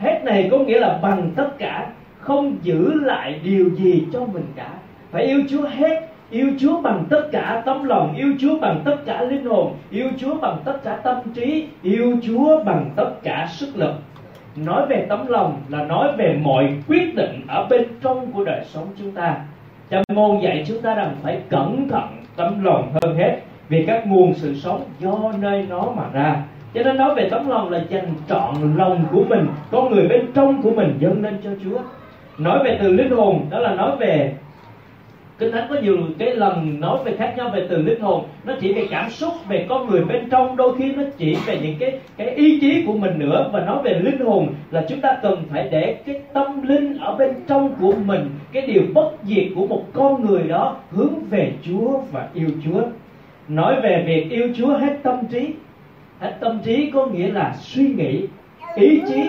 hết 0.00 0.20
này 0.24 0.48
có 0.50 0.58
nghĩa 0.58 0.80
là 0.80 0.98
bằng 1.02 1.30
tất 1.36 1.58
cả, 1.58 1.86
không 2.18 2.56
giữ 2.62 2.94
lại 2.94 3.40
điều 3.44 3.70
gì 3.70 4.04
cho 4.12 4.20
mình 4.20 4.46
cả. 4.56 4.68
Phải 5.10 5.24
yêu 5.24 5.42
chúa 5.50 5.68
hết, 5.68 6.08
yêu 6.30 6.46
chúa 6.60 6.80
bằng 6.80 7.04
tất 7.10 7.28
cả 7.32 7.62
tấm 7.66 7.84
lòng, 7.84 8.14
yêu 8.16 8.32
chúa 8.40 8.58
bằng 8.58 8.80
tất 8.84 8.96
cả 9.06 9.22
linh 9.22 9.44
hồn, 9.44 9.72
yêu 9.90 10.08
chúa 10.18 10.34
bằng 10.34 10.56
tất 10.64 10.84
cả 10.84 10.96
tâm 10.96 11.16
trí, 11.34 11.66
yêu 11.82 12.16
chúa 12.22 12.64
bằng 12.64 12.90
tất 12.96 13.10
cả 13.22 13.46
sức 13.50 13.76
lực. 13.76 13.94
Nói 14.56 14.86
về 14.86 15.06
tấm 15.08 15.26
lòng 15.26 15.60
là 15.68 15.84
nói 15.84 16.08
về 16.16 16.38
mọi 16.42 16.74
quyết 16.88 17.14
định 17.14 17.44
ở 17.48 17.66
bên 17.70 17.82
trong 18.02 18.32
của 18.32 18.44
đời 18.44 18.64
sống 18.64 18.86
chúng 18.98 19.12
ta. 19.12 19.36
Châm 19.90 20.02
môn 20.14 20.40
dạy 20.40 20.64
chúng 20.68 20.80
ta 20.82 20.94
rằng 20.94 21.16
phải 21.22 21.40
cẩn 21.48 21.88
thận 21.88 22.08
tấm 22.36 22.64
lòng 22.64 22.92
hơn 23.02 23.16
hết, 23.16 23.36
vì 23.68 23.84
các 23.86 24.06
nguồn 24.06 24.34
sự 24.34 24.54
sống 24.54 24.84
do 24.98 25.32
nơi 25.40 25.66
nó 25.70 25.92
mà 25.96 26.02
ra 26.12 26.42
cho 26.74 26.82
nên 26.82 26.96
nói 26.96 27.14
về 27.14 27.28
tấm 27.30 27.48
lòng 27.48 27.70
là 27.70 27.84
dành 27.88 28.14
trọn 28.28 28.54
lòng 28.76 29.04
của 29.12 29.24
mình, 29.28 29.46
con 29.70 29.92
người 29.92 30.08
bên 30.08 30.26
trong 30.34 30.62
của 30.62 30.70
mình 30.70 30.94
dâng 30.98 31.22
lên 31.22 31.38
cho 31.44 31.50
chúa. 31.64 31.78
Nói 32.38 32.64
về 32.64 32.78
từ 32.82 32.92
linh 32.92 33.10
hồn, 33.10 33.46
đó 33.50 33.58
là 33.58 33.74
nói 33.74 33.96
về 33.96 34.34
kinh 35.38 35.52
thánh 35.52 35.66
có 35.70 35.76
nhiều 35.82 35.96
cái 36.18 36.34
lần 36.34 36.80
nói 36.80 36.98
về 37.04 37.16
khác 37.16 37.34
nhau 37.36 37.50
về 37.54 37.66
từ 37.70 37.82
linh 37.82 38.00
hồn. 38.00 38.24
Nó 38.44 38.54
chỉ 38.60 38.72
về 38.72 38.86
cảm 38.90 39.10
xúc 39.10 39.32
về 39.48 39.66
con 39.68 39.90
người 39.90 40.04
bên 40.04 40.30
trong, 40.30 40.56
đôi 40.56 40.76
khi 40.78 40.92
nó 40.92 41.02
chỉ 41.18 41.36
về 41.46 41.58
những 41.62 41.74
cái 41.78 41.98
cái 42.16 42.30
ý 42.30 42.60
chí 42.60 42.84
của 42.86 42.92
mình 42.92 43.18
nữa. 43.18 43.50
Và 43.52 43.60
nói 43.60 43.78
về 43.84 44.00
linh 44.02 44.20
hồn 44.20 44.48
là 44.70 44.84
chúng 44.88 45.00
ta 45.00 45.16
cần 45.22 45.42
phải 45.50 45.68
để 45.70 45.96
cái 46.06 46.20
tâm 46.32 46.62
linh 46.62 46.98
ở 46.98 47.14
bên 47.14 47.34
trong 47.46 47.74
của 47.80 47.92
mình, 48.06 48.30
cái 48.52 48.66
điều 48.66 48.82
bất 48.94 49.10
diệt 49.22 49.44
của 49.54 49.66
một 49.66 49.82
con 49.92 50.26
người 50.26 50.42
đó 50.42 50.76
hướng 50.90 51.14
về 51.30 51.52
Chúa 51.62 52.00
và 52.12 52.28
yêu 52.34 52.48
Chúa. 52.64 52.82
Nói 53.48 53.80
về 53.80 54.04
việc 54.06 54.30
yêu 54.30 54.48
Chúa 54.56 54.76
hết 54.78 54.96
tâm 55.02 55.16
trí 55.30 55.48
hết 56.20 56.36
tâm 56.40 56.58
trí 56.64 56.90
có 56.90 57.06
nghĩa 57.06 57.32
là 57.32 57.56
suy 57.60 57.88
nghĩ, 57.88 58.26
ý 58.74 59.00
chí, 59.08 59.22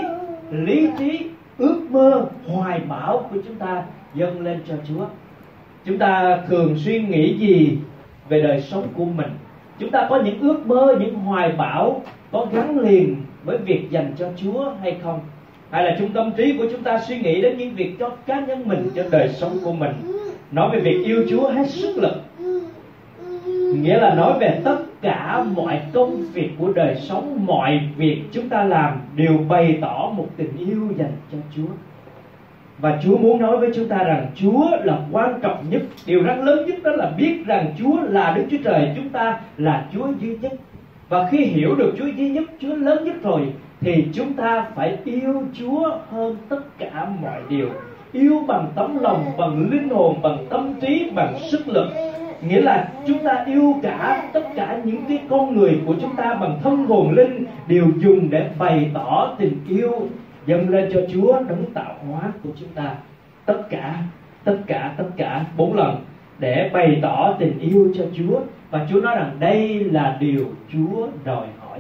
lý 0.52 0.90
trí, 1.00 1.20
ước 1.58 1.82
mơ, 1.90 2.26
hoài 2.48 2.80
bão 2.80 3.30
của 3.32 3.40
chúng 3.48 3.56
ta 3.56 3.84
dâng 4.16 4.42
lên 4.42 4.60
cho 4.68 4.76
chúa. 4.88 5.06
Chúng 5.86 5.98
ta 5.98 6.40
thường 6.48 6.76
suy 6.78 7.02
nghĩ 7.02 7.38
gì 7.38 7.78
về 8.30 8.42
đời 8.42 8.62
sống 8.62 8.88
của 8.96 9.06
mình? 9.06 9.30
Chúng 9.80 9.92
ta 9.92 10.08
có 10.10 10.22
những 10.22 10.40
ước 10.40 10.68
mơ, 10.68 10.96
những 11.00 11.16
hoài 11.16 11.52
bão 11.52 12.02
có 12.32 12.48
gắn 12.52 12.80
liền 12.80 13.16
với 13.44 13.58
việc 13.58 13.92
dành 13.92 14.14
cho 14.20 14.30
chúa 14.38 14.72
hay 14.82 14.98
không? 15.04 15.20
Hay 15.70 15.84
là 15.84 15.96
trung 16.00 16.10
tâm 16.14 16.32
trí 16.38 16.58
của 16.58 16.66
chúng 16.72 16.84
ta 16.84 17.00
suy 17.08 17.20
nghĩ 17.20 17.42
đến 17.42 17.58
những 17.58 17.76
việc 17.76 18.00
cho 18.00 18.10
cá 18.26 18.40
nhân 18.40 18.68
mình, 18.68 18.90
cho 18.96 19.04
đời 19.12 19.30
sống 19.30 19.58
của 19.64 19.74
mình? 19.74 19.92
Nói 20.52 20.70
về 20.74 20.80
việc 20.80 21.06
yêu 21.06 21.26
chúa 21.30 21.50
hết 21.50 21.70
sức 21.70 21.98
lực 21.98 22.14
nghĩa 23.76 24.00
là 24.00 24.16
nói 24.16 24.40
về 24.40 24.62
tất 24.64 24.78
cả 25.02 25.46
mọi 25.56 25.82
công 25.94 26.24
việc 26.34 26.50
của 26.60 26.74
đời 26.74 26.96
sống 26.96 27.46
mọi 27.46 27.82
việc 27.98 28.22
chúng 28.32 28.50
ta 28.50 28.64
làm 28.64 29.00
đều 29.16 29.38
bày 29.50 29.78
tỏ 29.82 30.12
một 30.18 30.28
tình 30.38 30.58
yêu 30.58 30.88
dành 30.98 31.12
cho 31.32 31.38
chúa. 31.56 31.74
Và 32.82 33.00
Chúa 33.04 33.18
muốn 33.18 33.42
nói 33.42 33.58
với 33.58 33.70
chúng 33.76 33.88
ta 33.88 33.98
rằng 33.98 34.28
Chúa 34.36 34.70
là 34.84 35.00
quan 35.12 35.40
trọng 35.42 35.66
nhất 35.70 35.82
Điều 36.06 36.24
rất 36.24 36.36
lớn 36.40 36.66
nhất 36.68 36.84
đó 36.84 36.92
là 36.92 37.12
biết 37.18 37.46
rằng 37.46 37.74
Chúa 37.80 38.02
là 38.02 38.34
Đức 38.36 38.44
Chúa 38.52 38.58
Trời 38.64 38.92
Chúng 38.96 39.10
ta 39.10 39.40
là 39.58 39.86
Chúa 39.94 40.08
duy 40.20 40.38
nhất. 40.42 40.52
Và 41.10 41.28
khi 41.32 41.38
hiểu 41.38 41.76
được 41.76 41.94
Chúa 41.98 42.06
duy 42.06 42.30
nhất, 42.30 42.44
Chúa 42.60 42.76
lớn 42.76 43.04
nhất 43.04 43.16
rồi 43.24 43.42
Thì 43.82 44.06
chúng 44.14 44.34
ta 44.34 44.66
phải 44.76 44.98
yêu 45.06 45.44
Chúa 45.60 45.98
hơn 46.12 46.38
tất 46.50 46.62
cả 46.78 47.08
mọi 47.22 47.42
điều. 47.50 47.70
Yêu 48.12 48.44
bằng 48.48 48.68
tấm 48.76 48.98
lòng, 49.02 49.26
bằng 49.38 49.70
linh 49.72 49.90
hồn, 49.90 50.22
bằng 50.22 50.46
tâm 50.50 50.74
trí, 50.82 51.10
bằng 51.16 51.40
sức 51.40 51.68
lực 51.68 51.88
nghĩa 52.48 52.62
là 52.62 52.90
chúng 53.08 53.24
ta 53.24 53.44
yêu 53.48 53.76
cả 53.84 54.30
tất 54.34 54.44
cả 54.56 54.80
những 54.84 55.06
cái 55.08 55.20
con 55.30 55.56
người 55.56 55.82
của 55.86 55.96
chúng 56.02 56.16
ta 56.16 56.34
bằng 56.34 56.60
thân 56.64 56.86
hồn 56.86 57.12
linh 57.12 57.46
đều 57.68 57.86
dùng 57.98 58.30
để 58.30 58.50
bày 58.58 58.92
tỏ 58.94 59.36
tình 59.40 59.58
yêu, 59.68 60.08
dâng 60.46 60.70
lên 60.70 60.90
cho 60.94 61.00
Chúa, 61.14 61.40
đấng 61.50 61.66
tạo 61.74 61.96
hóa 62.08 62.22
của 62.44 62.50
chúng 62.60 62.70
ta. 62.76 62.96
Tất 63.46 63.70
cả 63.70 63.96
tất 64.44 64.58
cả 64.68 64.94
tất 64.98 65.10
cả. 65.18 65.46
Bốn 65.58 65.74
lần, 65.74 65.96
để 66.40 66.70
bày 66.74 67.00
tỏ 67.02 67.36
tình 67.40 67.60
yêu 67.60 67.94
cho 67.98 68.04
Chúa. 68.18 68.40
Và 68.70 68.88
Chúa 68.90 69.02
nói 69.02 69.16
rằng 69.16 69.32
đây 69.40 69.80
là 69.84 70.18
điều 70.20 70.46
Chúa 70.74 71.08
đòi 71.24 71.48
hỏi. 71.60 71.80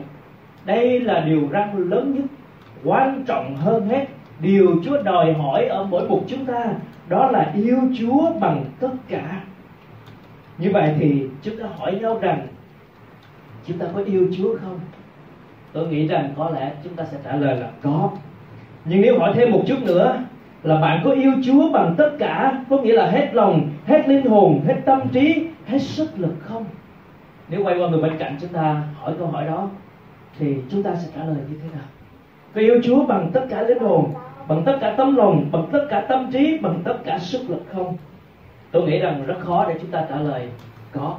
Đây 0.65 0.99
là 0.99 1.19
điều 1.19 1.47
răng 1.51 1.77
lớn 1.77 2.13
nhất, 2.15 2.25
quan 2.83 3.23
trọng 3.27 3.55
hơn 3.55 3.87
hết. 3.87 4.05
Điều 4.39 4.81
Chúa 4.85 5.03
đòi 5.03 5.33
hỏi 5.33 5.65
ở 5.65 5.83
mỗi 5.83 6.09
một 6.09 6.21
chúng 6.27 6.45
ta, 6.45 6.65
đó 7.09 7.31
là 7.31 7.51
yêu 7.55 7.79
Chúa 7.99 8.31
bằng 8.39 8.63
tất 8.79 8.91
cả 9.09 9.41
như 10.61 10.69
vậy 10.71 10.93
thì 10.99 11.23
chúng 11.41 11.57
ta 11.57 11.65
hỏi 11.77 11.99
nhau 12.01 12.19
rằng, 12.21 12.47
chúng 13.67 13.77
ta 13.77 13.85
có 13.95 14.01
yêu 14.05 14.27
Chúa 14.37 14.57
không? 14.61 14.79
Tôi 15.73 15.87
nghĩ 15.87 16.07
rằng 16.07 16.33
có 16.37 16.49
lẽ 16.49 16.71
chúng 16.83 16.93
ta 16.93 17.03
sẽ 17.05 17.17
trả 17.23 17.35
lời 17.35 17.55
là 17.55 17.69
có. 17.81 18.09
Nhưng 18.85 19.01
nếu 19.01 19.19
hỏi 19.19 19.31
thêm 19.35 19.51
một 19.51 19.63
chút 19.67 19.77
nữa, 19.85 20.23
là 20.63 20.81
bạn 20.81 21.01
có 21.03 21.11
yêu 21.11 21.31
Chúa 21.45 21.71
bằng 21.71 21.95
tất 21.97 22.11
cả, 22.19 22.63
có 22.69 22.77
nghĩa 22.77 22.93
là 22.93 23.09
hết 23.09 23.29
lòng, 23.33 23.69
hết 23.85 24.09
linh 24.09 24.25
hồn, 24.25 24.61
hết 24.67 24.75
tâm 24.85 25.01
trí, 25.13 25.47
hết 25.65 25.79
sức 25.79 26.09
lực 26.17 26.33
không? 26.39 26.65
Nếu 27.49 27.63
quay 27.63 27.79
qua 27.79 27.89
người 27.89 28.01
bên 28.01 28.17
cạnh 28.17 28.37
chúng 28.41 28.49
ta 28.49 28.83
hỏi 28.99 29.13
câu 29.19 29.27
hỏi 29.27 29.45
đó, 29.45 29.69
thì 30.39 30.55
chúng 30.69 30.83
ta 30.83 30.95
sẽ 30.95 31.07
trả 31.15 31.23
lời 31.23 31.37
như 31.49 31.57
thế 31.63 31.69
nào? 31.73 31.85
Có 32.55 32.61
yêu 32.61 32.81
Chúa 32.83 33.05
bằng 33.05 33.31
tất 33.33 33.45
cả 33.49 33.61
linh 33.61 33.79
hồn, 33.79 34.13
bằng 34.47 34.63
tất 34.65 34.77
cả 34.81 34.93
tấm 34.97 35.15
lòng, 35.15 35.45
bằng 35.51 35.65
tất 35.71 35.87
cả 35.89 36.05
tâm 36.09 36.31
trí, 36.31 36.57
bằng 36.57 36.81
tất 36.83 36.97
cả 37.05 37.19
sức 37.19 37.49
lực 37.49 37.63
không? 37.73 37.97
Tôi 38.71 38.83
nghĩ 38.83 38.99
rằng 38.99 39.23
rất 39.27 39.39
khó 39.39 39.65
để 39.67 39.75
chúng 39.81 39.91
ta 39.91 40.05
trả 40.09 40.15
lời 40.15 40.47
có. 40.91 41.17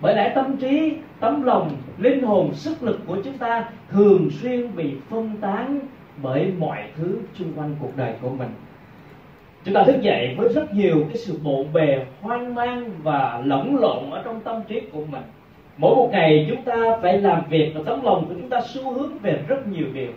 Bởi 0.00 0.14
lẽ 0.14 0.32
tâm 0.34 0.56
trí, 0.56 0.92
tấm 1.20 1.42
lòng, 1.42 1.70
linh 1.98 2.22
hồn, 2.22 2.54
sức 2.54 2.82
lực 2.82 3.00
của 3.06 3.16
chúng 3.24 3.38
ta 3.38 3.68
thường 3.90 4.28
xuyên 4.30 4.76
bị 4.76 4.92
phân 5.10 5.36
tán 5.40 5.78
bởi 6.22 6.52
mọi 6.58 6.78
thứ 6.96 7.18
xung 7.34 7.52
quanh 7.56 7.76
cuộc 7.80 7.96
đời 7.96 8.14
của 8.20 8.30
mình. 8.30 8.48
Chúng 9.64 9.74
ta 9.74 9.84
thức 9.84 10.00
dậy 10.00 10.34
với 10.38 10.52
rất 10.52 10.74
nhiều 10.74 11.04
cái 11.08 11.16
sự 11.16 11.38
bộn 11.42 11.66
bề, 11.72 12.06
hoang 12.20 12.54
mang 12.54 12.90
và 13.02 13.42
lẫn 13.44 13.76
lộn 13.76 14.10
ở 14.10 14.22
trong 14.24 14.40
tâm 14.40 14.62
trí 14.68 14.80
của 14.80 15.04
mình. 15.04 15.22
Mỗi 15.76 15.96
một 15.96 16.08
ngày 16.12 16.46
chúng 16.50 16.62
ta 16.62 16.98
phải 17.02 17.18
làm 17.18 17.42
việc 17.48 17.72
và 17.74 17.80
tấm 17.86 18.02
lòng 18.02 18.24
của 18.28 18.34
chúng 18.34 18.48
ta 18.48 18.60
xu 18.66 18.92
hướng 18.92 19.18
về 19.18 19.42
rất 19.48 19.68
nhiều 19.68 19.86
điều. 19.92 20.10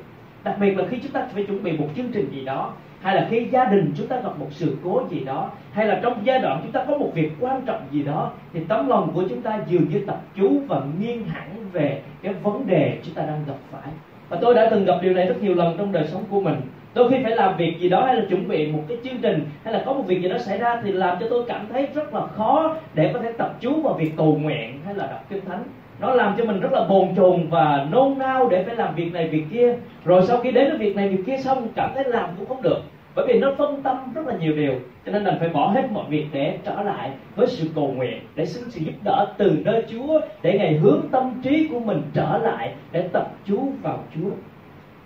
Đặc 0.44 0.56
biệt 0.60 0.78
là 0.78 0.86
khi 0.90 1.00
chúng 1.04 1.12
ta 1.12 1.28
phải 1.34 1.44
chuẩn 1.44 1.64
bị 1.64 1.78
một 1.78 1.88
chương 1.96 2.12
trình 2.14 2.30
gì 2.32 2.46
đó 2.46 2.74
hay 3.08 3.16
là 3.16 3.28
khi 3.30 3.48
gia 3.52 3.64
đình 3.64 3.94
chúng 3.98 4.08
ta 4.08 4.16
gặp 4.16 4.40
một 4.40 4.48
sự 4.52 4.78
cố 4.84 5.02
gì 5.10 5.20
đó, 5.20 5.50
hay 5.72 5.86
là 5.86 6.00
trong 6.04 6.14
giai 6.24 6.40
đoạn 6.40 6.60
chúng 6.64 6.72
ta 6.72 6.86
có 6.88 6.98
một 6.98 7.12
việc 7.14 7.32
quan 7.40 7.62
trọng 7.66 7.82
gì 7.92 8.04
đó, 8.04 8.32
thì 8.54 8.60
tấm 8.68 8.88
lòng 8.88 9.12
của 9.14 9.24
chúng 9.30 9.42
ta 9.42 9.60
dường 9.68 9.90
như 9.90 10.04
tập 10.08 10.22
chú 10.36 10.62
và 10.68 10.82
nghiêng 11.00 11.26
hẳn 11.26 11.50
về 11.72 12.02
cái 12.22 12.34
vấn 12.34 12.68
đề 12.68 12.98
chúng 13.04 13.14
ta 13.14 13.24
đang 13.26 13.40
gặp 13.48 13.54
phải. 13.72 13.92
Và 14.30 14.38
tôi 14.42 14.56
đã 14.56 14.68
từng 14.72 14.86
gặp 14.86 14.96
điều 15.02 15.14
này 15.14 15.26
rất 15.26 15.42
nhiều 15.42 15.56
lần 15.56 15.76
trong 15.78 15.92
đời 15.92 16.08
sống 16.08 16.24
của 16.30 16.42
mình. 16.42 16.56
Đôi 16.94 17.10
khi 17.10 17.18
phải 17.24 17.36
làm 17.36 17.58
việc 17.58 17.80
gì 17.80 17.90
đó 17.90 18.06
hay 18.06 18.16
là 18.16 18.26
chuẩn 18.30 18.48
bị 18.48 18.72
một 18.72 18.84
cái 18.88 18.98
chương 19.04 19.18
trình, 19.22 19.46
hay 19.64 19.74
là 19.74 19.84
có 19.86 19.94
một 19.94 20.04
việc 20.08 20.22
gì 20.22 20.30
đó 20.30 20.38
xảy 20.38 20.58
ra 20.58 20.82
thì 20.84 20.92
làm 20.92 21.18
cho 21.20 21.28
tôi 21.30 21.46
cảm 21.48 21.66
thấy 21.74 21.88
rất 21.96 22.14
là 22.14 22.22
khó 22.28 22.76
để 22.94 23.12
có 23.14 23.20
thể 23.20 23.32
tập 23.32 23.56
chú 23.60 23.82
vào 23.82 23.94
việc 23.94 24.12
cầu 24.18 24.38
nguyện 24.42 24.80
hay 24.86 24.96
là 24.96 25.08
đọc 25.08 25.26
kinh 25.30 25.46
thánh. 25.46 25.64
Nó 26.00 26.14
làm 26.14 26.36
cho 26.38 26.46
mình 26.46 26.60
rất 26.60 26.72
là 26.72 26.84
bồn 26.90 27.16
chồn 27.16 27.48
và 27.50 27.86
nôn 27.92 28.18
nao 28.18 28.50
để 28.50 28.64
phải 28.64 28.76
làm 28.76 28.96
việc 28.96 29.14
này 29.14 29.28
việc 29.28 29.44
kia. 29.52 29.76
Rồi 30.06 30.22
sau 30.28 30.38
khi 30.38 30.52
đến 30.52 30.70
cái 30.70 30.78
việc 30.78 30.96
này 30.96 31.10
việc 31.10 31.24
kia 31.26 31.38
xong, 31.38 31.68
cảm 31.76 31.92
thấy 31.96 32.04
làm 32.04 32.30
cũng 32.38 32.48
không 32.48 32.62
được 32.62 32.80
bởi 33.18 33.28
vì 33.28 33.40
nó 33.40 33.54
phân 33.58 33.82
tâm 33.84 33.98
rất 34.14 34.28
là 34.28 34.38
nhiều 34.38 34.56
điều, 34.56 34.74
cho 35.06 35.12
nên 35.12 35.24
mình 35.24 35.36
phải 35.40 35.50
bỏ 35.50 35.68
hết 35.68 35.92
mọi 35.92 36.06
việc 36.10 36.26
để 36.32 36.58
trở 36.66 36.82
lại 36.82 37.12
với 37.36 37.48
sự 37.48 37.70
cầu 37.76 37.88
nguyện, 37.88 38.20
để 38.36 38.46
xin 38.46 38.64
sự 38.70 38.82
giúp 38.86 38.92
đỡ 39.04 39.34
từ 39.38 39.58
nơi 39.66 39.86
Chúa, 39.92 40.22
để 40.42 40.58
ngày 40.58 40.78
hướng 40.78 41.02
tâm 41.12 41.42
trí 41.44 41.68
của 41.68 41.80
mình 41.80 42.02
trở 42.14 42.38
lại 42.38 42.74
để 42.92 43.08
tập 43.14 43.32
chú 43.46 43.70
vào 43.82 44.04
Chúa. 44.16 44.30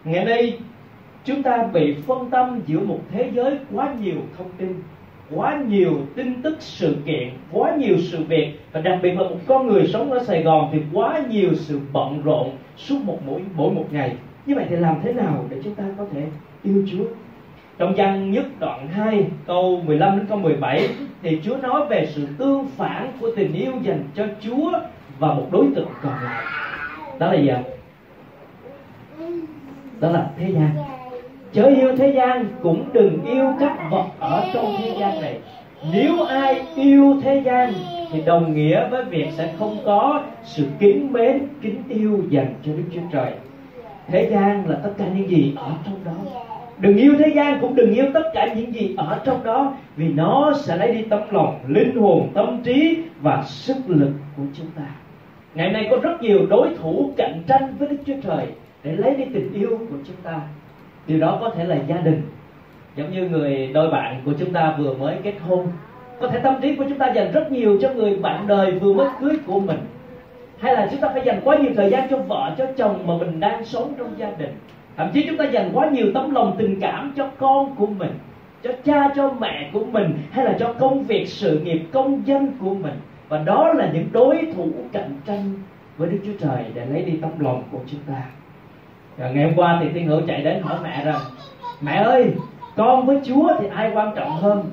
Ngày 0.04 0.26
nay, 0.26 0.60
chúng 1.26 1.44
ta 1.44 1.64
bị 1.74 1.96
phân 2.08 2.30
tâm 2.30 2.62
giữa 2.68 2.80
một 2.80 3.00
thế 3.12 3.30
giới 3.34 3.58
quá 3.74 3.94
nhiều 4.02 4.18
thông 4.38 4.50
tin, 4.58 4.74
quá 5.36 5.62
nhiều 5.68 5.94
tin 6.16 6.42
tức 6.42 6.56
sự 6.60 6.96
kiện, 7.06 7.30
quá 7.52 7.76
nhiều 7.76 7.96
sự 7.98 8.24
việc, 8.24 8.60
và 8.72 8.82
đặc 8.82 9.00
biệt 9.02 9.14
là 9.14 9.24
một 9.24 9.38
con 9.48 9.68
người 9.68 9.88
sống 9.88 10.12
ở 10.12 10.24
Sài 10.24 10.44
Gòn 10.44 10.70
thì 10.72 10.80
quá 10.94 11.22
nhiều 11.30 11.50
sự 11.56 11.80
bận 11.94 12.22
rộn 12.24 12.50
suốt 12.78 12.98
một 13.04 13.18
mỗi 13.26 13.42
mỗi 13.56 13.72
một 13.74 13.86
ngày. 13.92 14.16
Như 14.46 14.56
vậy 14.56 14.66
thì 14.70 14.76
làm 14.76 14.96
thế 15.04 15.14
nào 15.14 15.46
để 15.50 15.58
chúng 15.64 15.76
ta 15.76 15.84
có 15.98 16.06
thể 16.14 16.26
yêu 16.64 16.84
Chúa? 16.92 17.06
Trong 17.82 17.94
văn 17.98 18.32
nhất 18.32 18.46
đoạn 18.60 18.88
2 18.88 19.26
câu 19.48 19.82
15 19.86 20.18
đến 20.18 20.26
câu 20.30 20.38
17 20.38 20.90
thì 21.22 21.40
Chúa 21.44 21.58
nói 21.58 21.86
về 21.90 22.08
sự 22.10 22.28
tương 22.38 22.68
phản 22.68 23.08
của 23.20 23.32
tình 23.36 23.54
yêu 23.54 23.72
dành 23.82 24.04
cho 24.16 24.26
Chúa 24.42 24.72
và 25.20 25.34
một 25.34 25.48
đối 25.52 25.66
tượng 25.76 25.88
còn 26.04 26.14
lại. 26.24 26.44
Đó 27.20 27.32
là 27.32 27.40
gì 27.42 27.48
ạ? 27.48 27.64
Đó 30.00 30.12
là 30.12 30.30
thế 30.38 30.52
gian. 30.52 30.70
Chớ 31.54 31.64
yêu 31.64 31.96
thế 31.98 32.14
gian, 32.16 32.46
cũng 32.62 32.90
đừng 32.94 33.26
yêu 33.26 33.54
các 33.60 33.78
vật 33.92 34.06
ở 34.20 34.44
trong 34.54 34.76
thế 34.78 34.96
gian 35.00 35.22
này. 35.22 35.40
Nếu 35.94 36.24
ai 36.24 36.66
yêu 36.76 37.16
thế 37.24 37.42
gian, 37.46 37.74
thì 38.12 38.22
đồng 38.26 38.56
nghĩa 38.56 38.88
với 38.90 39.04
việc 39.04 39.28
sẽ 39.38 39.54
không 39.60 39.78
có 39.86 40.24
sự 40.44 40.68
kính 40.80 41.14
mến 41.14 41.48
kính 41.62 41.84
yêu 41.90 42.24
dành 42.30 42.54
cho 42.66 42.72
đức 42.72 42.86
chúa 42.94 43.02
trời. 43.12 43.32
Thế 44.08 44.30
gian 44.32 44.70
là 44.70 44.78
tất 44.84 44.92
cả 44.98 45.06
những 45.16 45.30
gì 45.30 45.54
ở 45.58 45.72
trong 45.86 45.96
đó 46.06 46.51
đừng 46.82 46.98
yêu 46.98 47.16
thế 47.20 47.28
gian 47.36 47.62
cũng 47.62 47.76
đừng 47.76 47.94
yêu 47.94 48.06
tất 48.14 48.32
cả 48.34 48.54
những 48.54 48.74
gì 48.74 48.96
ở 48.98 49.20
trong 49.26 49.44
đó, 49.44 49.74
vì 49.96 50.08
nó 50.08 50.54
sẽ 50.64 50.78
lấy 50.78 50.92
đi 50.92 51.02
tấm 51.02 51.20
lòng, 51.32 51.60
linh 51.68 51.96
hồn, 51.96 52.30
tâm 52.34 52.62
trí 52.64 52.98
và 53.22 53.44
sức 53.46 53.78
lực 53.88 54.12
của 54.38 54.44
chúng 54.54 54.68
ta. 54.76 54.86
Ngày 55.56 55.72
nay 55.72 55.88
có 55.92 55.98
rất 56.02 56.22
nhiều 56.22 56.40
đối 56.50 56.68
thủ 56.82 57.12
cạnh 57.18 57.42
tranh 57.48 57.74
với 57.80 57.88
đức 57.88 57.98
chúa 58.06 58.14
trời 58.24 58.48
để 58.84 58.96
lấy 58.96 59.16
đi 59.16 59.26
tình 59.34 59.54
yêu 59.54 59.70
của 59.70 59.98
chúng 60.08 60.16
ta. 60.24 60.42
Điều 61.08 61.20
đó 61.20 61.38
có 61.42 61.50
thể 61.50 61.64
là 61.64 61.78
gia 61.88 61.98
đình. 61.98 62.22
Giống 62.96 63.12
như 63.12 63.30
người 63.30 63.70
đôi 63.74 63.92
bạn 63.92 64.22
của 64.26 64.34
chúng 64.40 64.54
ta 64.54 64.76
vừa 64.78 64.94
mới 64.94 65.16
kết 65.24 65.34
hôn, 65.48 65.68
có 66.22 66.28
thể 66.28 66.40
tâm 66.40 66.56
trí 66.62 66.76
của 66.76 66.86
chúng 66.90 66.98
ta 66.98 67.12
dành 67.12 67.32
rất 67.32 67.52
nhiều 67.52 67.78
cho 67.82 67.94
người 67.94 68.16
bạn 68.16 68.48
đời 68.48 68.72
vừa 68.72 68.94
mới 68.94 69.08
cưới 69.22 69.38
của 69.46 69.60
mình. 69.60 69.80
Hay 70.60 70.74
là 70.74 70.88
chúng 70.92 71.00
ta 71.00 71.10
phải 71.14 71.22
dành 71.26 71.42
quá 71.44 71.58
nhiều 71.58 71.72
thời 71.76 71.90
gian 71.90 72.10
cho 72.10 72.18
vợ, 72.18 72.56
cho 72.58 72.66
chồng 72.78 73.08
mà 73.08 73.14
mình 73.18 73.40
đang 73.40 73.66
sống 73.66 73.94
trong 73.98 74.14
gia 74.18 74.32
đình 74.32 74.54
thậm 74.98 75.10
chí 75.14 75.26
chúng 75.28 75.38
ta 75.38 75.46
dành 75.46 75.70
quá 75.74 75.90
nhiều 75.90 76.08
tấm 76.14 76.32
lòng 76.32 76.56
tình 76.58 76.80
cảm 76.82 77.14
cho 77.16 77.28
con 77.38 77.76
của 77.76 77.88
mình 77.88 78.12
cho 78.64 78.72
cha 78.86 79.10
cho 79.16 79.32
mẹ 79.40 79.70
của 79.74 79.86
mình 79.86 80.18
hay 80.32 80.46
là 80.46 80.56
cho 80.60 80.74
công 80.80 81.04
việc 81.04 81.28
sự 81.28 81.60
nghiệp 81.60 81.82
công 81.92 82.28
dân 82.28 82.54
của 82.60 82.74
mình. 82.74 82.94
Và 83.30 83.38
đó 83.38 83.74
là 83.74 83.90
những 83.94 84.08
đối 84.12 84.48
thủ 84.56 84.68
cạnh 84.92 85.12
tranh 85.26 85.54
với 85.98 86.10
đức 86.10 86.18
chúa 86.26 86.48
trời 86.48 86.66
để 86.74 86.86
lấy 86.86 87.02
đi 87.02 87.18
tấm 87.22 87.32
lòng 87.40 87.64
của 87.72 87.80
chúng 87.92 88.00
ta. 88.08 88.22
Và 89.18 89.30
ngày 89.30 89.46
hôm 89.46 89.54
qua 89.56 89.78
thì 89.82 89.90
thiên 89.94 90.08
hữu 90.08 90.22
chạy 90.28 90.42
đến 90.42 90.62
hỏi 90.62 90.78
mẹ 90.84 91.06
rằng 91.06 91.20
mẹ 91.82 91.96
ơi 91.96 92.34
con 92.76 93.06
với 93.06 93.20
chúa 93.24 93.52
thì 93.60 93.68
ai 93.76 93.92
quan 93.94 94.16
trọng 94.16 94.32
hơn? 94.32 94.64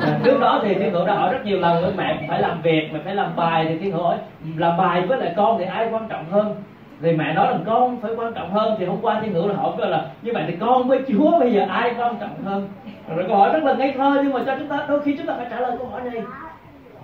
À, 0.00 0.20
trước 0.24 0.40
đó 0.40 0.60
thì 0.64 0.74
thiên 0.74 0.92
hữu 0.92 1.06
đã 1.06 1.14
hỏi 1.14 1.32
rất 1.32 1.44
nhiều 1.44 1.60
lần 1.60 1.82
với 1.82 1.92
mẹ 1.96 2.24
phải 2.28 2.40
làm 2.40 2.62
việc 2.62 2.90
mẹ 2.92 3.00
phải 3.04 3.14
làm 3.14 3.36
bài. 3.36 3.66
Thì 3.68 3.78
thiên 3.78 3.92
hữu 3.92 4.02
hỏi 4.02 4.18
làm 4.56 4.76
bài 4.76 5.06
với 5.06 5.18
lại 5.18 5.32
con 5.36 5.58
thì 5.58 5.64
ai 5.64 5.88
quan 5.92 6.08
trọng 6.08 6.24
hơn? 6.30 6.54
Thì 7.02 7.12
mẹ 7.12 7.34
nói 7.34 7.52
là 7.52 7.58
con 7.66 8.00
phải 8.00 8.10
quan 8.16 8.32
trọng 8.34 8.50
hơn 8.50 8.74
thì 8.78 8.84
hôm 8.84 8.98
qua 9.02 9.20
thiên 9.20 9.32
hữu 9.32 9.48
là 9.48 9.54
hỏi 9.54 9.72
là 9.78 10.10
như 10.22 10.30
vậy 10.34 10.44
thì 10.46 10.56
con 10.60 10.88
với 10.88 11.04
chúa 11.08 11.40
bây 11.40 11.52
giờ 11.52 11.66
ai 11.68 11.94
quan 11.98 12.16
trọng 12.20 12.44
hơn 12.44 12.68
rồi 13.08 13.24
câu 13.28 13.36
hỏi 13.36 13.52
rất 13.52 13.64
là 13.64 13.74
ngây 13.74 13.92
thơ 13.92 14.20
nhưng 14.24 14.32
mà 14.32 14.42
cho 14.46 14.56
chúng 14.58 14.68
ta 14.68 14.86
đôi 14.88 15.00
khi 15.02 15.16
chúng 15.16 15.26
ta 15.26 15.34
phải 15.36 15.46
trả 15.50 15.60
lời 15.60 15.76
câu 15.78 15.86
hỏi 15.86 16.00
này 16.00 16.22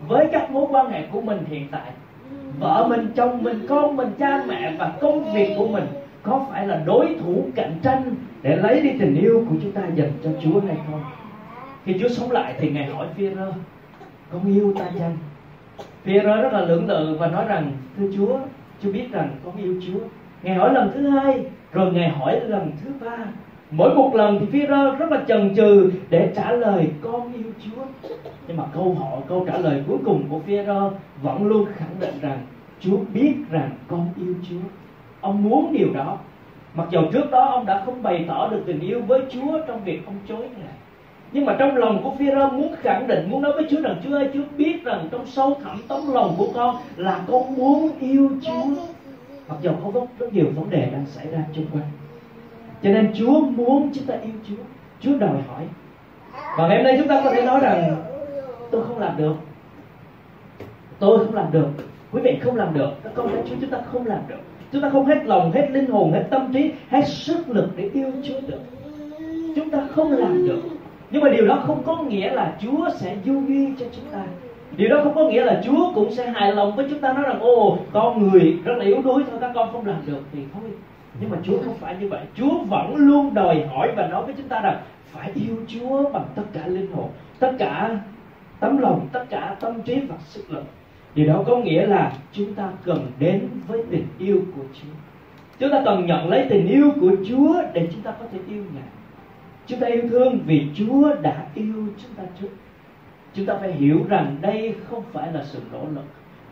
với 0.08 0.28
các 0.32 0.50
mối 0.50 0.66
quan 0.70 0.90
hệ 0.90 1.02
của 1.12 1.20
mình 1.20 1.44
hiện 1.48 1.68
tại 1.70 1.90
vợ 2.58 2.86
mình 2.88 3.08
chồng 3.16 3.42
mình 3.42 3.66
con 3.68 3.96
mình 3.96 4.08
cha 4.18 4.42
mẹ 4.46 4.72
và 4.78 4.92
công 5.00 5.32
việc 5.34 5.54
của 5.58 5.68
mình 5.68 5.86
có 6.26 6.46
phải 6.50 6.66
là 6.66 6.82
đối 6.84 7.16
thủ 7.20 7.48
cạnh 7.54 7.74
tranh 7.82 8.14
để 8.42 8.56
lấy 8.56 8.80
đi 8.80 8.90
tình 8.98 9.14
yêu 9.14 9.44
của 9.50 9.56
chúng 9.62 9.72
ta 9.72 9.82
dành 9.94 10.10
cho 10.24 10.30
Chúa 10.42 10.60
hay 10.60 10.76
không? 10.90 11.00
Khi 11.84 11.96
Chúa 12.00 12.08
sống 12.08 12.30
lại 12.30 12.54
thì 12.58 12.70
Ngài 12.70 12.86
hỏi 12.86 13.06
Phi-rơ, 13.16 13.52
con 14.32 14.46
yêu 14.46 14.74
ta 14.78 14.84
chăng? 14.98 15.16
Phi-rơ 16.04 16.42
rất 16.42 16.52
là 16.52 16.60
lưỡng 16.60 16.88
lự 16.88 17.16
và 17.18 17.26
nói 17.26 17.44
rằng, 17.48 17.72
thưa 17.98 18.06
Chúa, 18.16 18.38
Chúa 18.82 18.92
biết 18.92 19.06
rằng 19.12 19.30
con 19.44 19.56
yêu 19.56 19.74
Chúa. 19.86 20.00
Ngài 20.42 20.54
hỏi 20.54 20.74
lần 20.74 20.90
thứ 20.94 21.08
hai, 21.08 21.40
rồi 21.72 21.92
Ngài 21.92 22.08
hỏi 22.08 22.40
lần 22.40 22.72
thứ 22.84 22.90
ba. 23.06 23.16
Mỗi 23.70 23.94
một 23.94 24.14
lần 24.14 24.38
thì 24.40 24.46
Phi-rơ 24.46 24.96
rất 24.96 25.10
là 25.10 25.24
chần 25.28 25.54
chừ 25.54 25.90
để 26.10 26.32
trả 26.36 26.52
lời 26.52 26.90
con 27.00 27.32
yêu 27.32 27.52
Chúa. 27.64 28.08
Nhưng 28.48 28.56
mà 28.56 28.64
câu 28.74 28.94
hỏi, 28.94 29.20
câu 29.28 29.44
trả 29.46 29.58
lời 29.58 29.82
cuối 29.88 29.98
cùng 30.04 30.24
của 30.30 30.40
Phi-rơ 30.46 30.90
vẫn 31.22 31.46
luôn 31.46 31.66
khẳng 31.76 32.00
định 32.00 32.14
rằng 32.20 32.38
Chúa 32.80 32.98
biết 33.14 33.34
rằng 33.50 33.70
con 33.88 34.08
yêu 34.16 34.34
Chúa 34.50 34.68
ông 35.20 35.42
muốn 35.42 35.72
điều 35.72 35.92
đó 35.94 36.18
mặc 36.74 36.86
dù 36.90 37.00
trước 37.12 37.30
đó 37.30 37.44
ông 37.44 37.66
đã 37.66 37.82
không 37.86 38.02
bày 38.02 38.24
tỏ 38.28 38.48
được 38.48 38.62
tình 38.66 38.80
yêu 38.80 39.00
với 39.06 39.22
Chúa 39.30 39.58
trong 39.66 39.84
việc 39.84 40.06
ông 40.06 40.14
chối 40.28 40.48
ngài 40.58 40.74
nhưng 41.36 41.44
mà 41.44 41.56
trong 41.58 41.76
lòng 41.76 42.00
của 42.02 42.12
phi 42.18 42.30
muốn 42.30 42.74
khẳng 42.80 43.06
định, 43.06 43.30
muốn 43.30 43.42
nói 43.42 43.52
với 43.52 43.64
Chúa 43.70 43.80
rằng 43.80 43.96
Chúa 44.04 44.14
ơi, 44.14 44.28
Chúa 44.34 44.42
biết 44.56 44.84
rằng 44.84 45.08
trong 45.10 45.26
sâu 45.26 45.56
thẳm 45.64 45.82
tấm 45.88 46.12
lòng 46.12 46.34
của 46.38 46.48
con 46.54 46.76
là 46.96 47.20
con 47.26 47.54
muốn 47.54 47.90
yêu 48.00 48.30
Chúa. 48.42 48.64
Mặc 49.48 49.56
dù 49.62 49.70
có 49.84 50.06
rất 50.18 50.32
nhiều 50.32 50.46
vấn 50.56 50.70
đề 50.70 50.88
đang 50.92 51.06
xảy 51.06 51.26
ra 51.26 51.38
xung 51.56 51.66
quanh. 51.72 51.84
Cho 52.82 52.90
nên 52.90 53.12
Chúa 53.14 53.40
muốn 53.40 53.90
chúng 53.94 54.04
ta 54.04 54.14
yêu 54.14 54.32
Chúa. 54.48 54.62
Chúa 55.00 55.18
đòi 55.18 55.42
hỏi. 55.48 55.62
Và 56.58 56.68
ngày 56.68 56.76
hôm 56.76 56.84
nay 56.84 56.96
chúng 56.98 57.08
ta 57.08 57.20
có 57.24 57.30
thể 57.30 57.42
nói 57.42 57.60
rằng, 57.60 57.96
tôi 58.70 58.84
không 58.84 58.98
làm 58.98 59.16
được. 59.16 59.34
Tôi 60.98 61.18
không 61.18 61.34
làm 61.34 61.46
được. 61.52 61.68
Quý 62.12 62.20
vị 62.24 62.38
không 62.40 62.56
làm 62.56 62.74
được. 62.74 62.90
Các 63.04 63.12
con 63.14 63.28
cái 63.32 63.42
Chúa, 63.48 63.56
chúng 63.60 63.70
ta 63.70 63.78
không 63.92 64.06
làm 64.06 64.20
được. 64.28 64.40
Chúng 64.72 64.82
ta 64.82 64.90
không 64.90 65.06
hết 65.06 65.24
lòng, 65.24 65.52
hết 65.52 65.68
linh 65.70 65.90
hồn, 65.90 66.12
hết 66.12 66.24
tâm 66.30 66.52
trí, 66.52 66.70
hết 66.88 67.02
sức 67.06 67.48
lực 67.48 67.68
để 67.76 67.90
yêu 67.94 68.12
Chúa 68.22 68.40
được. 68.46 68.60
Chúng 69.56 69.70
ta 69.70 69.86
không 69.94 70.12
làm 70.12 70.46
được 70.46 70.62
nhưng 71.10 71.22
mà 71.22 71.28
điều 71.28 71.46
đó 71.46 71.62
không 71.66 71.82
có 71.86 72.02
nghĩa 72.02 72.30
là 72.30 72.56
Chúa 72.62 72.88
sẽ 72.96 73.16
du 73.24 73.42
duy 73.48 73.68
cho 73.78 73.86
chúng 73.96 74.04
ta. 74.12 74.24
Điều 74.76 74.88
đó 74.88 75.00
không 75.04 75.14
có 75.14 75.28
nghĩa 75.28 75.44
là 75.44 75.62
Chúa 75.64 75.92
cũng 75.94 76.12
sẽ 76.12 76.30
hài 76.30 76.52
lòng 76.52 76.76
với 76.76 76.86
chúng 76.90 76.98
ta, 76.98 77.12
nói 77.12 77.22
rằng 77.22 77.40
ô 77.40 77.78
con 77.92 78.22
người 78.22 78.58
rất 78.64 78.74
là 78.76 78.84
yếu 78.84 79.02
đuối, 79.02 79.22
thôi 79.30 79.38
các 79.40 79.50
con 79.54 79.72
không 79.72 79.86
làm 79.86 79.96
được 80.06 80.22
thì 80.32 80.38
thôi. 80.54 80.70
Nhưng 81.20 81.30
mà 81.30 81.36
Chúa 81.42 81.58
không 81.64 81.74
phải 81.74 81.96
như 82.00 82.08
vậy. 82.08 82.20
Chúa 82.34 82.58
vẫn 82.68 82.96
luôn 82.96 83.34
đòi 83.34 83.66
hỏi 83.66 83.92
và 83.96 84.06
nói 84.06 84.24
với 84.24 84.34
chúng 84.36 84.48
ta 84.48 84.60
rằng 84.60 84.76
phải 85.12 85.30
yêu 85.34 85.56
Chúa 85.68 86.10
bằng 86.12 86.24
tất 86.34 86.42
cả 86.52 86.66
linh 86.66 86.92
hồn, 86.92 87.08
tất 87.38 87.52
cả 87.58 87.98
tấm 88.60 88.78
lòng, 88.78 89.08
tất 89.12 89.24
cả 89.30 89.56
tâm 89.60 89.82
trí 89.82 90.00
và 90.00 90.16
sức 90.18 90.50
lực. 90.50 90.64
Điều 91.14 91.26
đó 91.26 91.42
có 91.46 91.56
nghĩa 91.56 91.86
là 91.86 92.12
chúng 92.32 92.54
ta 92.54 92.68
cần 92.84 93.06
đến 93.18 93.48
với 93.68 93.82
tình 93.90 94.06
yêu 94.18 94.40
của 94.56 94.62
Chúa. 94.72 94.92
Chúng 95.58 95.70
ta 95.70 95.82
cần 95.84 96.06
nhận 96.06 96.28
lấy 96.28 96.46
tình 96.48 96.66
yêu 96.66 96.90
của 97.00 97.10
Chúa 97.28 97.62
để 97.72 97.88
chúng 97.92 98.02
ta 98.02 98.10
có 98.10 98.24
thể 98.32 98.38
yêu 98.48 98.62
Ngài 98.74 98.95
chúng 99.66 99.80
ta 99.80 99.86
yêu 99.86 100.02
thương 100.10 100.38
vì 100.46 100.66
Chúa 100.74 101.14
đã 101.22 101.46
yêu 101.54 101.74
chúng 102.02 102.14
ta 102.16 102.22
trước. 102.40 102.48
Chúng 103.34 103.46
ta 103.46 103.54
phải 103.60 103.72
hiểu 103.72 104.04
rằng 104.08 104.36
đây 104.40 104.74
không 104.90 105.02
phải 105.12 105.32
là 105.32 105.44
sự 105.44 105.58
nỗ 105.72 105.80
lực. 105.94 106.04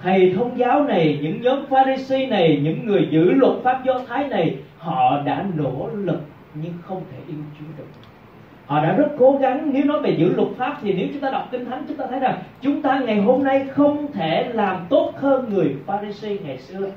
Thầy 0.02 0.32
thông 0.36 0.58
giáo 0.58 0.84
này, 0.84 1.18
những 1.22 1.42
nhóm 1.42 1.66
pharisee 1.66 2.26
này, 2.26 2.60
những 2.62 2.86
người 2.86 3.08
giữ 3.10 3.24
luật 3.24 3.52
pháp 3.62 3.84
do 3.84 4.00
thái 4.08 4.28
này, 4.28 4.56
họ 4.78 5.22
đã 5.24 5.46
nỗ 5.54 5.88
lực 5.94 6.20
nhưng 6.54 6.72
không 6.82 7.02
thể 7.12 7.18
yêu 7.28 7.38
chúa 7.58 7.66
được. 7.78 7.84
Họ 8.66 8.82
đã 8.82 8.92
rất 8.92 9.08
cố 9.18 9.38
gắng. 9.40 9.70
Nếu 9.74 9.84
nói 9.84 10.00
về 10.00 10.16
giữ 10.18 10.34
luật 10.36 10.48
pháp 10.56 10.78
thì 10.82 10.92
nếu 10.92 11.08
chúng 11.12 11.20
ta 11.20 11.30
đọc 11.30 11.48
kinh 11.50 11.64
thánh, 11.64 11.84
chúng 11.88 11.96
ta 11.96 12.06
thấy 12.10 12.20
rằng 12.20 12.42
chúng 12.60 12.82
ta 12.82 12.98
ngày 12.98 13.20
hôm 13.20 13.44
nay 13.44 13.66
không 13.72 14.12
thể 14.12 14.50
làm 14.52 14.86
tốt 14.88 15.12
hơn 15.16 15.48
người 15.54 15.74
pharisee 15.86 16.38
ngày 16.44 16.58
xưa. 16.58 16.90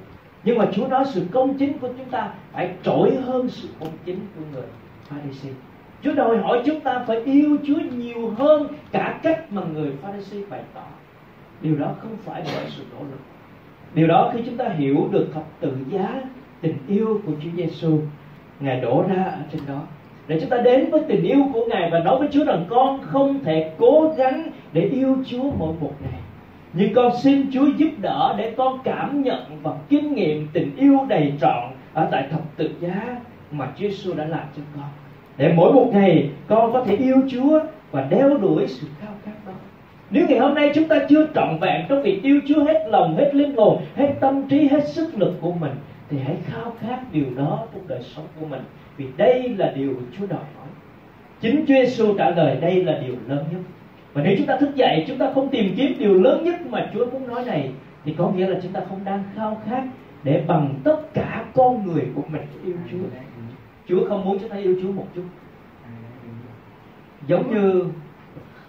Nhưng 0.44 0.58
mà 0.58 0.66
Chúa 0.74 0.88
nói 0.88 1.06
sự 1.06 1.26
công 1.32 1.58
chính 1.58 1.78
của 1.78 1.88
chúng 1.98 2.10
ta 2.12 2.30
phải 2.52 2.70
trỗi 2.84 3.16
hơn 3.26 3.50
sự 3.50 3.68
công 3.80 3.92
chính 4.06 4.20
của 4.36 4.44
người 4.54 4.68
Pharisee. 5.10 5.54
Chúa 6.04 6.14
đòi 6.14 6.38
hỏi 6.38 6.62
chúng 6.66 6.80
ta 6.80 7.04
phải 7.08 7.18
yêu 7.18 7.58
Chúa 7.68 7.80
nhiều 7.98 8.34
hơn 8.38 8.68
cả 8.92 9.20
cách 9.24 9.52
mà 9.52 9.62
người 9.74 9.92
Pharisee 10.02 10.42
bày 10.50 10.62
tỏ. 10.74 10.88
Điều 11.62 11.76
đó 11.76 11.94
không 12.02 12.18
phải 12.26 12.42
bởi 12.46 12.66
sự 12.78 12.84
nỗ 12.94 13.00
lực. 13.00 13.20
Điều 13.94 14.08
đó 14.08 14.32
khi 14.34 14.40
chúng 14.46 14.58
ta 14.58 14.70
hiểu 14.70 15.08
được 15.12 15.28
thập 15.34 15.44
tự 15.60 15.78
giá 15.90 16.22
tình 16.62 16.78
yêu 16.88 17.22
của 17.26 17.32
Chúa 17.44 17.50
Giêsu, 17.58 18.00
Ngài 18.60 18.82
đổ 18.82 19.06
ra 19.08 19.24
ở 19.24 19.42
trên 19.52 19.62
đó 19.68 19.82
để 20.28 20.40
chúng 20.40 20.50
ta 20.50 20.58
đến 20.58 20.92
với 20.92 21.02
tình 21.08 21.24
yêu 21.24 21.40
của 21.54 21.66
Ngài 21.70 21.90
và 21.92 22.00
nói 22.00 22.20
với 22.20 22.28
Chúa 22.32 22.44
rằng 22.44 22.66
con 22.70 23.02
không 23.02 23.44
thể 23.44 23.72
cố 23.78 24.14
gắng 24.18 24.52
để 24.74 24.82
yêu 24.82 25.18
Chúa 25.26 25.44
mỗi 25.44 25.74
một 25.80 25.94
ngày 26.02 26.20
nhưng 26.74 26.94
con 26.94 27.12
xin 27.22 27.52
Chúa 27.54 27.66
giúp 27.78 27.90
đỡ 28.02 28.36
để 28.38 28.54
con 28.58 28.80
cảm 28.84 29.22
nhận 29.22 29.44
và 29.64 29.72
kinh 29.90 30.14
nghiệm 30.14 30.48
tình 30.54 30.76
yêu 30.76 31.06
đầy 31.08 31.34
trọn 31.42 31.64
ở 31.94 32.08
tại 32.12 32.28
thập 32.32 32.42
tự 32.58 32.70
giá 32.80 33.16
mà 33.52 33.68
Chúa 33.78 33.88
Giêsu 33.88 34.14
đã 34.14 34.26
làm 34.26 34.44
cho 34.56 34.62
con. 34.76 34.90
Để 35.38 35.54
mỗi 35.56 35.74
một 35.74 35.90
ngày 35.94 36.30
con 36.48 36.74
có 36.74 36.84
thể 36.84 36.96
yêu 36.96 37.16
Chúa 37.32 37.60
và 37.92 38.08
đeo 38.10 38.38
đuổi 38.38 38.68
sự 38.68 38.88
khao 39.02 39.14
khát 39.26 39.32
đó. 39.48 39.54
Nếu 40.10 40.28
ngày 40.28 40.40
hôm 40.40 40.54
nay 40.54 40.72
chúng 40.76 40.88
ta 40.88 41.00
chưa 41.10 41.28
trọn 41.36 41.58
vẹn 41.62 41.86
trong 41.90 42.02
việc 42.02 42.24
yêu 42.24 42.40
Chúa 42.48 42.64
hết 42.64 42.86
lòng, 42.88 43.18
hết 43.18 43.36
linh 43.36 43.56
hồn, 43.56 43.82
hết 43.96 44.14
tâm 44.20 44.48
trí, 44.50 44.68
hết 44.68 44.88
sức 44.88 45.18
lực 45.18 45.34
của 45.42 45.52
mình 45.52 45.72
thì 46.10 46.18
hãy 46.26 46.36
khao 46.46 46.74
khát 46.80 47.00
điều 47.12 47.26
đó 47.36 47.66
trong 47.74 47.88
đời 47.88 48.00
sống 48.16 48.26
của 48.40 48.46
mình 48.46 48.62
vì 48.98 49.06
đây 49.18 49.50
là 49.58 49.74
điều 49.76 49.94
Chúa 50.18 50.26
đòi 50.28 50.40
hỏi. 50.40 50.68
Chính 51.42 51.66
Chúa 51.68 51.74
Giêsu 51.74 52.14
trả 52.18 52.30
lời 52.30 52.58
đây 52.62 52.84
là 52.84 53.00
điều 53.06 53.16
lớn 53.28 53.46
nhất 53.52 53.62
và 54.14 54.24
nếu 54.24 54.36
chúng 54.38 54.48
ta 54.48 54.58
thức 54.58 54.76
dậy 54.76 55.06
chúng 55.08 55.18
ta 55.18 55.32
không 55.34 55.50
tìm 55.50 55.74
kiếm 55.78 55.96
điều 56.00 56.14
lớn 56.14 56.44
nhất 56.44 56.56
mà 56.70 56.90
Chúa 56.94 57.06
muốn 57.06 57.28
nói 57.28 57.46
này 57.46 57.72
thì 58.06 58.14
có 58.18 58.30
nghĩa 58.30 58.48
là 58.48 58.60
chúng 58.64 58.72
ta 58.72 58.82
không 58.90 59.00
đang 59.06 59.24
khao 59.36 59.62
khát 59.66 59.84
để 60.24 60.44
bằng 60.48 60.76
tất 60.84 61.14
cả 61.14 61.46
con 61.54 61.88
người 61.88 62.04
của 62.16 62.22
mình 62.28 62.42
yêu 62.66 62.74
Chúa 62.92 62.98
Chúa 63.88 64.10
không 64.10 64.26
muốn 64.26 64.40
chúng 64.40 64.50
ta 64.50 64.58
yêu 64.58 64.76
Chúa 64.82 64.92
một 64.92 65.08
chút. 65.16 65.24
Giống 67.28 67.54
như 67.54 67.86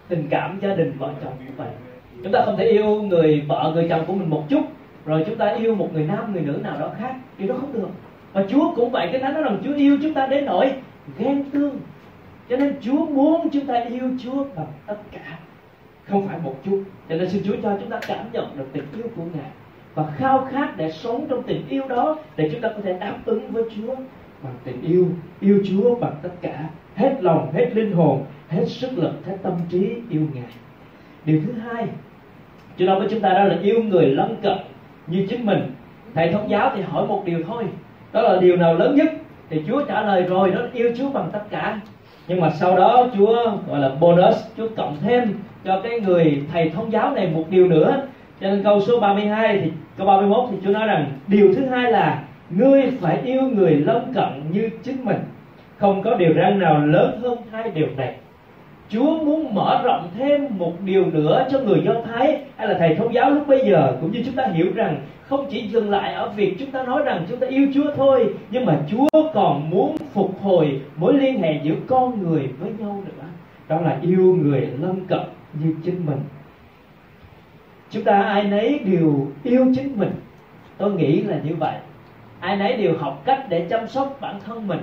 tình 0.08 0.26
cảm 0.30 0.58
gia 0.62 0.74
đình 0.74 0.92
vợ 0.98 1.12
chồng 1.24 1.32
như 1.38 1.52
vậy. 1.56 1.68
Chúng 2.22 2.32
ta 2.32 2.42
không 2.44 2.56
thể 2.56 2.64
yêu 2.64 3.02
người 3.02 3.44
vợ 3.48 3.72
người 3.74 3.86
chồng 3.88 4.04
của 4.06 4.12
mình 4.12 4.30
một 4.30 4.44
chút 4.48 4.62
rồi 5.04 5.24
chúng 5.26 5.36
ta 5.36 5.54
yêu 5.54 5.74
một 5.74 5.92
người 5.92 6.04
nam 6.04 6.32
người 6.32 6.42
nữ 6.42 6.58
nào 6.62 6.78
đó 6.80 6.90
khác. 6.98 7.14
Điều 7.38 7.48
đó 7.48 7.54
không 7.60 7.72
được. 7.72 7.88
Và 8.32 8.44
Chúa 8.50 8.74
cũng 8.76 8.90
vậy 8.90 9.08
cái 9.12 9.20
thánh 9.20 9.34
nói 9.34 9.42
rằng 9.42 9.58
Chúa 9.64 9.74
yêu 9.74 9.98
chúng 10.02 10.14
ta 10.14 10.26
đến 10.26 10.44
nỗi 10.44 10.72
ghen 11.18 11.44
tương. 11.50 11.80
Cho 12.48 12.56
nên 12.56 12.76
Chúa 12.80 13.06
muốn 13.06 13.48
chúng 13.50 13.66
ta 13.66 13.74
yêu 13.74 14.10
Chúa 14.24 14.44
bằng 14.56 14.66
tất 14.86 14.96
cả. 15.12 15.38
Không 16.04 16.28
phải 16.28 16.38
một 16.44 16.54
chút. 16.64 16.82
Cho 17.08 17.16
nên 17.16 17.30
xin 17.30 17.42
Chúa 17.44 17.56
cho 17.62 17.76
chúng 17.80 17.90
ta 17.90 18.00
cảm 18.06 18.26
nhận 18.32 18.56
được 18.56 18.66
tình 18.72 18.84
yêu 18.96 19.06
của 19.16 19.22
Ngài 19.22 19.50
và 19.94 20.12
khao 20.16 20.48
khát 20.50 20.76
để 20.76 20.92
sống 20.92 21.26
trong 21.28 21.42
tình 21.42 21.68
yêu 21.68 21.88
đó 21.88 22.18
để 22.36 22.48
chúng 22.52 22.60
ta 22.60 22.68
có 22.68 22.80
thể 22.84 22.92
đáp 22.92 23.16
ứng 23.24 23.50
với 23.50 23.62
Chúa 23.76 23.94
bằng 24.42 24.54
tình 24.64 24.82
yêu 24.82 25.06
yêu 25.40 25.62
Chúa 25.68 25.94
bằng 25.94 26.12
tất 26.22 26.30
cả. 26.40 26.64
Hết 26.96 27.16
lòng, 27.20 27.52
hết 27.52 27.70
linh 27.74 27.92
hồn, 27.92 28.24
hết 28.48 28.64
sức 28.66 28.98
lực, 28.98 29.12
hết 29.26 29.36
tâm 29.42 29.52
trí 29.70 29.94
yêu 30.10 30.22
Ngài. 30.34 30.52
Điều 31.24 31.40
thứ 31.46 31.52
hai, 31.52 31.86
Chúa 32.78 32.84
nói 32.84 32.98
với 32.98 33.08
chúng 33.10 33.20
ta 33.20 33.28
đó 33.28 33.44
là 33.44 33.56
yêu 33.62 33.82
người 33.82 34.06
lân 34.06 34.36
cận 34.42 34.58
như 35.06 35.26
chính 35.30 35.46
mình. 35.46 35.72
Thầy 36.14 36.32
thông 36.32 36.50
giáo 36.50 36.72
thì 36.76 36.82
hỏi 36.82 37.06
một 37.06 37.22
điều 37.24 37.38
thôi. 37.48 37.64
Đó 38.12 38.22
là 38.22 38.40
điều 38.40 38.56
nào 38.56 38.74
lớn 38.74 38.94
nhất? 38.94 39.12
Thì 39.50 39.62
Chúa 39.68 39.84
trả 39.84 40.02
lời 40.02 40.22
rồi, 40.22 40.50
đó 40.50 40.60
yêu 40.72 40.92
Chúa 40.98 41.10
bằng 41.10 41.28
tất 41.32 41.42
cả. 41.50 41.80
Nhưng 42.28 42.40
mà 42.40 42.50
sau 42.50 42.76
đó 42.76 43.06
Chúa 43.16 43.56
gọi 43.68 43.80
là 43.80 43.90
bonus, 44.00 44.36
Chúa 44.56 44.68
cộng 44.76 44.96
thêm 45.00 45.34
cho 45.64 45.80
cái 45.80 46.00
người 46.00 46.42
thầy 46.52 46.70
thông 46.70 46.92
giáo 46.92 47.14
này 47.14 47.30
một 47.34 47.44
điều 47.50 47.68
nữa. 47.68 48.02
Cho 48.40 48.50
nên 48.50 48.62
câu 48.62 48.80
số 48.80 49.00
32 49.00 49.58
thì, 49.58 49.70
câu 49.96 50.06
31 50.06 50.44
thì 50.50 50.56
Chúa 50.64 50.70
nói 50.70 50.86
rằng, 50.86 51.06
điều 51.26 51.54
thứ 51.54 51.66
hai 51.66 51.92
là 51.92 52.22
ngươi 52.50 52.82
phải 53.00 53.20
yêu 53.24 53.42
người 53.42 53.74
lân 53.74 54.12
cận 54.14 54.42
như 54.52 54.70
chính 54.82 55.04
mình. 55.04 55.18
Không 55.76 56.02
có 56.02 56.14
điều 56.14 56.34
răn 56.34 56.58
nào 56.58 56.86
lớn 56.86 57.20
hơn 57.22 57.38
hai 57.50 57.70
điều 57.70 57.88
này. 57.96 58.14
Chúa 58.88 59.24
muốn 59.24 59.54
mở 59.54 59.80
rộng 59.84 60.08
thêm 60.18 60.46
một 60.58 60.72
điều 60.84 61.06
nữa 61.06 61.46
cho 61.50 61.58
người 61.58 61.82
Do 61.84 61.92
Thái, 62.06 62.40
hay 62.56 62.68
là 62.68 62.78
thầy 62.78 62.94
thông 62.94 63.14
giáo 63.14 63.30
lúc 63.30 63.48
bây 63.48 63.70
giờ, 63.70 63.96
cũng 64.00 64.12
như 64.12 64.22
chúng 64.26 64.34
ta 64.34 64.46
hiểu 64.46 64.66
rằng, 64.74 65.00
không 65.22 65.46
chỉ 65.50 65.68
dừng 65.68 65.90
lại 65.90 66.14
ở 66.14 66.28
việc 66.28 66.56
chúng 66.58 66.70
ta 66.70 66.82
nói 66.82 67.02
rằng 67.04 67.26
chúng 67.28 67.40
ta 67.40 67.46
yêu 67.46 67.66
Chúa 67.74 67.92
thôi, 67.96 68.34
nhưng 68.50 68.66
mà 68.66 68.78
Chúa 68.90 69.08
còn 69.34 69.70
muốn 69.70 69.96
phục 70.12 70.42
hồi 70.42 70.80
mối 70.96 71.14
liên 71.14 71.40
hệ 71.40 71.60
giữa 71.62 71.74
con 71.86 72.22
người 72.22 72.48
với 72.58 72.70
nhau 72.78 73.02
nữa. 73.06 73.24
Đó 73.68 73.80
là 73.80 73.98
yêu 74.02 74.36
người 74.42 74.60
lân 74.60 75.06
cận 75.08 75.20
như 75.62 75.74
chính 75.84 76.06
mình. 76.06 76.18
Chúng 77.90 78.04
ta 78.04 78.22
ai 78.22 78.44
nấy 78.44 78.78
đều 78.84 79.26
yêu 79.42 79.66
chính 79.76 79.98
mình. 79.98 80.12
Tôi 80.78 80.92
nghĩ 80.92 81.22
là 81.22 81.36
như 81.44 81.54
vậy 81.54 81.74
ai 82.40 82.56
nấy 82.56 82.76
đều 82.76 82.94
học 82.98 83.22
cách 83.24 83.44
để 83.48 83.66
chăm 83.70 83.88
sóc 83.88 84.16
bản 84.20 84.40
thân 84.46 84.68
mình. 84.68 84.80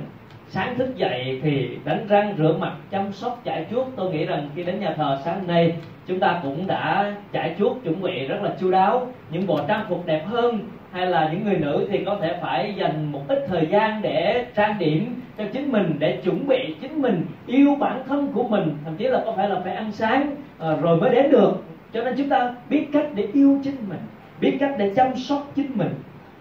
Sáng 0.49 0.77
thức 0.77 0.95
dậy 0.95 1.39
thì 1.43 1.77
đánh 1.85 2.05
răng 2.07 2.35
rửa 2.37 2.55
mặt, 2.59 2.73
chăm 2.91 3.13
sóc, 3.13 3.41
chải 3.45 3.65
chuốt. 3.71 3.87
Tôi 3.95 4.11
nghĩ 4.11 4.25
rằng 4.25 4.49
khi 4.55 4.63
đến 4.63 4.79
nhà 4.79 4.93
thờ 4.97 5.19
sáng 5.25 5.47
nay, 5.47 5.75
chúng 6.07 6.19
ta 6.19 6.39
cũng 6.43 6.67
đã 6.67 7.13
chải 7.33 7.55
chuốt, 7.59 7.83
chuẩn 7.83 8.01
bị 8.01 8.27
rất 8.27 8.43
là 8.43 8.51
chu 8.59 8.71
đáo. 8.71 9.07
Những 9.31 9.47
bộ 9.47 9.59
trang 9.67 9.85
phục 9.89 10.05
đẹp 10.05 10.25
hơn 10.25 10.59
hay 10.91 11.07
là 11.07 11.29
những 11.31 11.43
người 11.43 11.57
nữ 11.57 11.87
thì 11.91 12.03
có 12.05 12.17
thể 12.21 12.37
phải 12.41 12.73
dành 12.77 13.11
một 13.11 13.21
ít 13.27 13.45
thời 13.47 13.65
gian 13.65 14.01
để 14.01 14.45
trang 14.55 14.79
điểm 14.79 15.21
cho 15.37 15.43
chính 15.53 15.71
mình, 15.71 15.95
để 15.99 16.17
chuẩn 16.23 16.47
bị 16.47 16.75
chính 16.81 17.01
mình, 17.01 17.25
yêu 17.47 17.75
bản 17.79 18.03
thân 18.07 18.27
của 18.33 18.43
mình. 18.43 18.77
Thậm 18.85 18.95
chí 18.95 19.07
là 19.07 19.21
có 19.25 19.31
phải 19.31 19.49
là 19.49 19.59
phải 19.63 19.75
ăn 19.75 19.91
sáng 19.91 20.35
ờ, 20.57 20.77
rồi 20.81 20.97
mới 20.97 21.15
đến 21.15 21.31
được. 21.31 21.63
Cho 21.93 22.03
nên 22.03 22.15
chúng 22.17 22.29
ta 22.29 22.55
biết 22.69 22.87
cách 22.93 23.07
để 23.15 23.27
yêu 23.33 23.59
chính 23.63 23.75
mình, 23.89 23.99
biết 24.39 24.57
cách 24.59 24.75
để 24.77 24.93
chăm 24.95 25.15
sóc 25.15 25.51
chính 25.55 25.71
mình. 25.75 25.93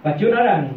Và 0.03 0.17
Chúa 0.21 0.31
nói 0.31 0.45
rằng 0.45 0.69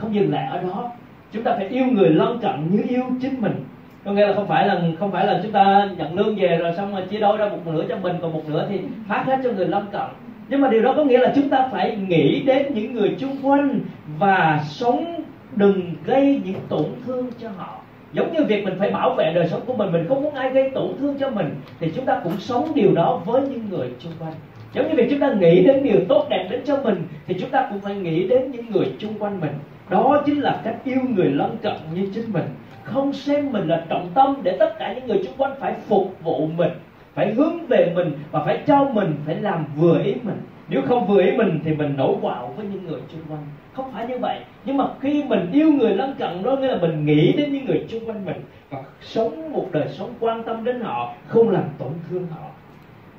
không 0.00 0.14
dừng 0.14 0.32
lại 0.32 0.46
ở 0.46 0.62
đó. 0.62 0.90
Chúng 1.32 1.42
ta 1.42 1.54
phải 1.56 1.68
yêu 1.68 1.84
người 1.86 2.08
lân 2.08 2.38
cận 2.38 2.68
như 2.70 2.82
yêu 2.88 3.04
chính 3.22 3.40
mình. 3.40 3.64
Có 4.04 4.12
nghĩa 4.12 4.26
là 4.26 4.34
không 4.34 4.48
phải 4.48 4.66
là, 4.66 4.82
không 4.98 5.12
phải 5.12 5.26
là 5.26 5.40
chúng 5.42 5.52
ta 5.52 5.88
nhận 5.98 6.14
lương 6.14 6.36
về 6.36 6.56
rồi 6.56 6.72
xong 6.76 6.92
rồi 6.92 7.02
chia 7.10 7.20
đôi 7.20 7.36
ra 7.36 7.48
một 7.48 7.66
nửa 7.66 7.84
cho 7.88 7.96
mình, 7.96 8.16
còn 8.22 8.32
một 8.32 8.42
nửa 8.48 8.66
thì 8.68 8.80
phát 9.08 9.24
hết 9.26 9.38
cho 9.44 9.52
người 9.52 9.68
lân 9.68 9.86
cận. 9.92 10.08
Nhưng 10.48 10.60
mà 10.60 10.68
điều 10.68 10.82
đó 10.82 10.94
có 10.96 11.04
nghĩa 11.04 11.18
là 11.18 11.32
chúng 11.34 11.48
ta 11.48 11.68
phải 11.72 11.96
nghĩ 11.96 12.42
đến 12.42 12.74
những 12.74 12.94
người 12.94 13.16
chung 13.18 13.36
quanh 13.42 13.80
và 14.18 14.60
sống 14.64 15.22
đừng 15.56 15.82
gây 16.04 16.40
những 16.44 16.60
tổn 16.68 16.86
thương 17.06 17.26
cho 17.38 17.48
họ. 17.56 17.76
Giống 18.12 18.32
như 18.32 18.44
việc 18.44 18.64
mình 18.64 18.74
phải 18.78 18.90
bảo 18.90 19.14
vệ 19.14 19.32
đời 19.34 19.48
sống 19.48 19.60
của 19.66 19.74
mình 19.74 19.92
mình 19.92 20.08
không 20.08 20.22
muốn 20.22 20.34
ai 20.34 20.50
gây 20.50 20.70
tổn 20.70 20.88
thương 21.00 21.18
cho 21.18 21.30
mình, 21.30 21.54
thì 21.80 21.92
chúng 21.96 22.04
ta 22.04 22.20
cũng 22.24 22.32
sống 22.38 22.72
điều 22.74 22.94
đó 22.94 23.20
với 23.24 23.42
những 23.42 23.68
người 23.70 23.88
chung 23.98 24.12
quanh. 24.18 24.32
Giống 24.74 24.88
như 24.88 24.94
việc 24.96 25.06
chúng 25.10 25.20
ta 25.20 25.32
nghĩ 25.32 25.64
đến 25.64 25.82
điều 25.82 26.00
tốt 26.08 26.26
đẹp 26.30 26.48
đến 26.50 26.60
cho 26.64 26.76
mình, 26.84 27.02
thì 27.26 27.36
chúng 27.40 27.50
ta 27.50 27.66
cũng 27.70 27.80
phải 27.80 27.94
nghĩ 27.94 28.28
đến 28.28 28.50
những 28.50 28.70
người 28.70 28.86
chung 28.98 29.14
quanh 29.18 29.40
mình 29.40 29.52
đó 29.90 30.22
chính 30.26 30.40
là 30.40 30.60
cách 30.64 30.76
yêu 30.84 31.00
người 31.08 31.28
lân 31.30 31.56
cận 31.62 31.74
như 31.94 32.10
chính 32.14 32.32
mình. 32.32 32.44
Không 32.84 33.12
xem 33.12 33.52
mình 33.52 33.68
là 33.68 33.84
trọng 33.88 34.08
tâm 34.14 34.36
để 34.42 34.56
tất 34.58 34.78
cả 34.78 34.92
những 34.92 35.06
người 35.06 35.22
xung 35.24 35.36
quanh 35.36 35.52
phải 35.60 35.74
phục 35.88 36.14
vụ 36.22 36.46
mình, 36.46 36.70
phải 37.14 37.34
hướng 37.34 37.66
về 37.66 37.92
mình 37.94 38.12
và 38.30 38.44
phải 38.44 38.62
cho 38.66 38.84
mình, 38.84 39.14
phải 39.26 39.34
làm 39.34 39.64
vừa 39.76 40.02
ý 40.02 40.14
mình. 40.22 40.40
Nếu 40.68 40.82
không 40.82 41.06
vừa 41.06 41.22
ý 41.22 41.36
mình 41.36 41.60
thì 41.64 41.74
mình 41.74 41.96
nổi 41.96 42.14
quạo 42.20 42.54
với 42.56 42.66
những 42.66 42.86
người 42.86 43.00
xung 43.12 43.20
quanh. 43.28 43.42
Không 43.72 43.92
phải 43.92 44.06
như 44.06 44.18
vậy. 44.18 44.40
Nhưng 44.64 44.76
mà 44.76 44.84
khi 45.00 45.24
mình 45.24 45.50
yêu 45.52 45.72
người 45.72 45.94
lân 45.94 46.14
cận, 46.18 46.42
đó 46.42 46.56
nghĩa 46.56 46.68
là 46.68 46.78
mình 46.80 47.06
nghĩ 47.06 47.32
đến 47.32 47.52
những 47.52 47.64
người 47.64 47.86
xung 47.88 48.08
quanh 48.08 48.24
mình 48.24 48.36
và 48.70 48.82
sống 49.00 49.52
một 49.52 49.68
đời 49.72 49.88
sống 49.88 50.14
quan 50.20 50.42
tâm 50.42 50.64
đến 50.64 50.80
họ, 50.80 51.14
không 51.26 51.50
làm 51.50 51.64
tổn 51.78 51.92
thương 52.10 52.26
họ. 52.30 52.46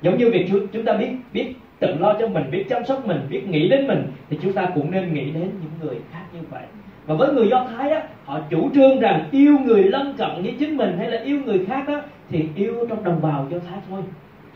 Giống 0.02 0.18
như 0.18 0.32
việc 0.32 0.50
chúng 0.74 0.86
ta 0.86 0.94
biết 0.94 1.10
biết 1.34 1.56
tự 1.82 1.96
lo 2.00 2.16
cho 2.20 2.28
mình, 2.28 2.52
biết 2.52 2.66
chăm 2.70 2.86
sóc 2.86 3.08
mình, 3.08 3.22
biết 3.30 3.48
nghĩ 3.48 3.70
đến 3.70 3.88
mình, 3.88 4.08
thì 4.30 4.38
chúng 4.42 4.54
ta 4.54 4.70
cũng 4.76 4.92
nên 4.92 5.14
nghĩ 5.14 5.32
đến 5.32 5.50
những 5.62 5.72
người 5.82 5.96
khác 6.12 6.22
như 6.34 6.40
vậy. 6.50 6.64
Và 7.06 7.16
với 7.16 7.34
người 7.34 7.48
do 7.48 7.68
thái 7.70 7.92
á, 7.92 8.04
họ 8.26 8.40
chủ 8.50 8.70
trương 8.74 9.00
rằng 9.00 9.30
yêu 9.32 9.58
người 9.66 9.84
lân 9.84 10.14
cận 10.18 10.44
như 10.44 10.52
chính 10.60 10.78
mình 10.78 10.98
hay 10.98 11.12
là 11.12 11.22
yêu 11.22 11.40
người 11.46 11.66
khác 11.66 11.84
á, 11.88 12.02
thì 12.30 12.48
yêu 12.56 12.86
trong 12.90 13.04
đồng 13.04 13.22
bào 13.22 13.48
do 13.52 13.58
thái 13.70 13.80
thôi. 13.90 14.02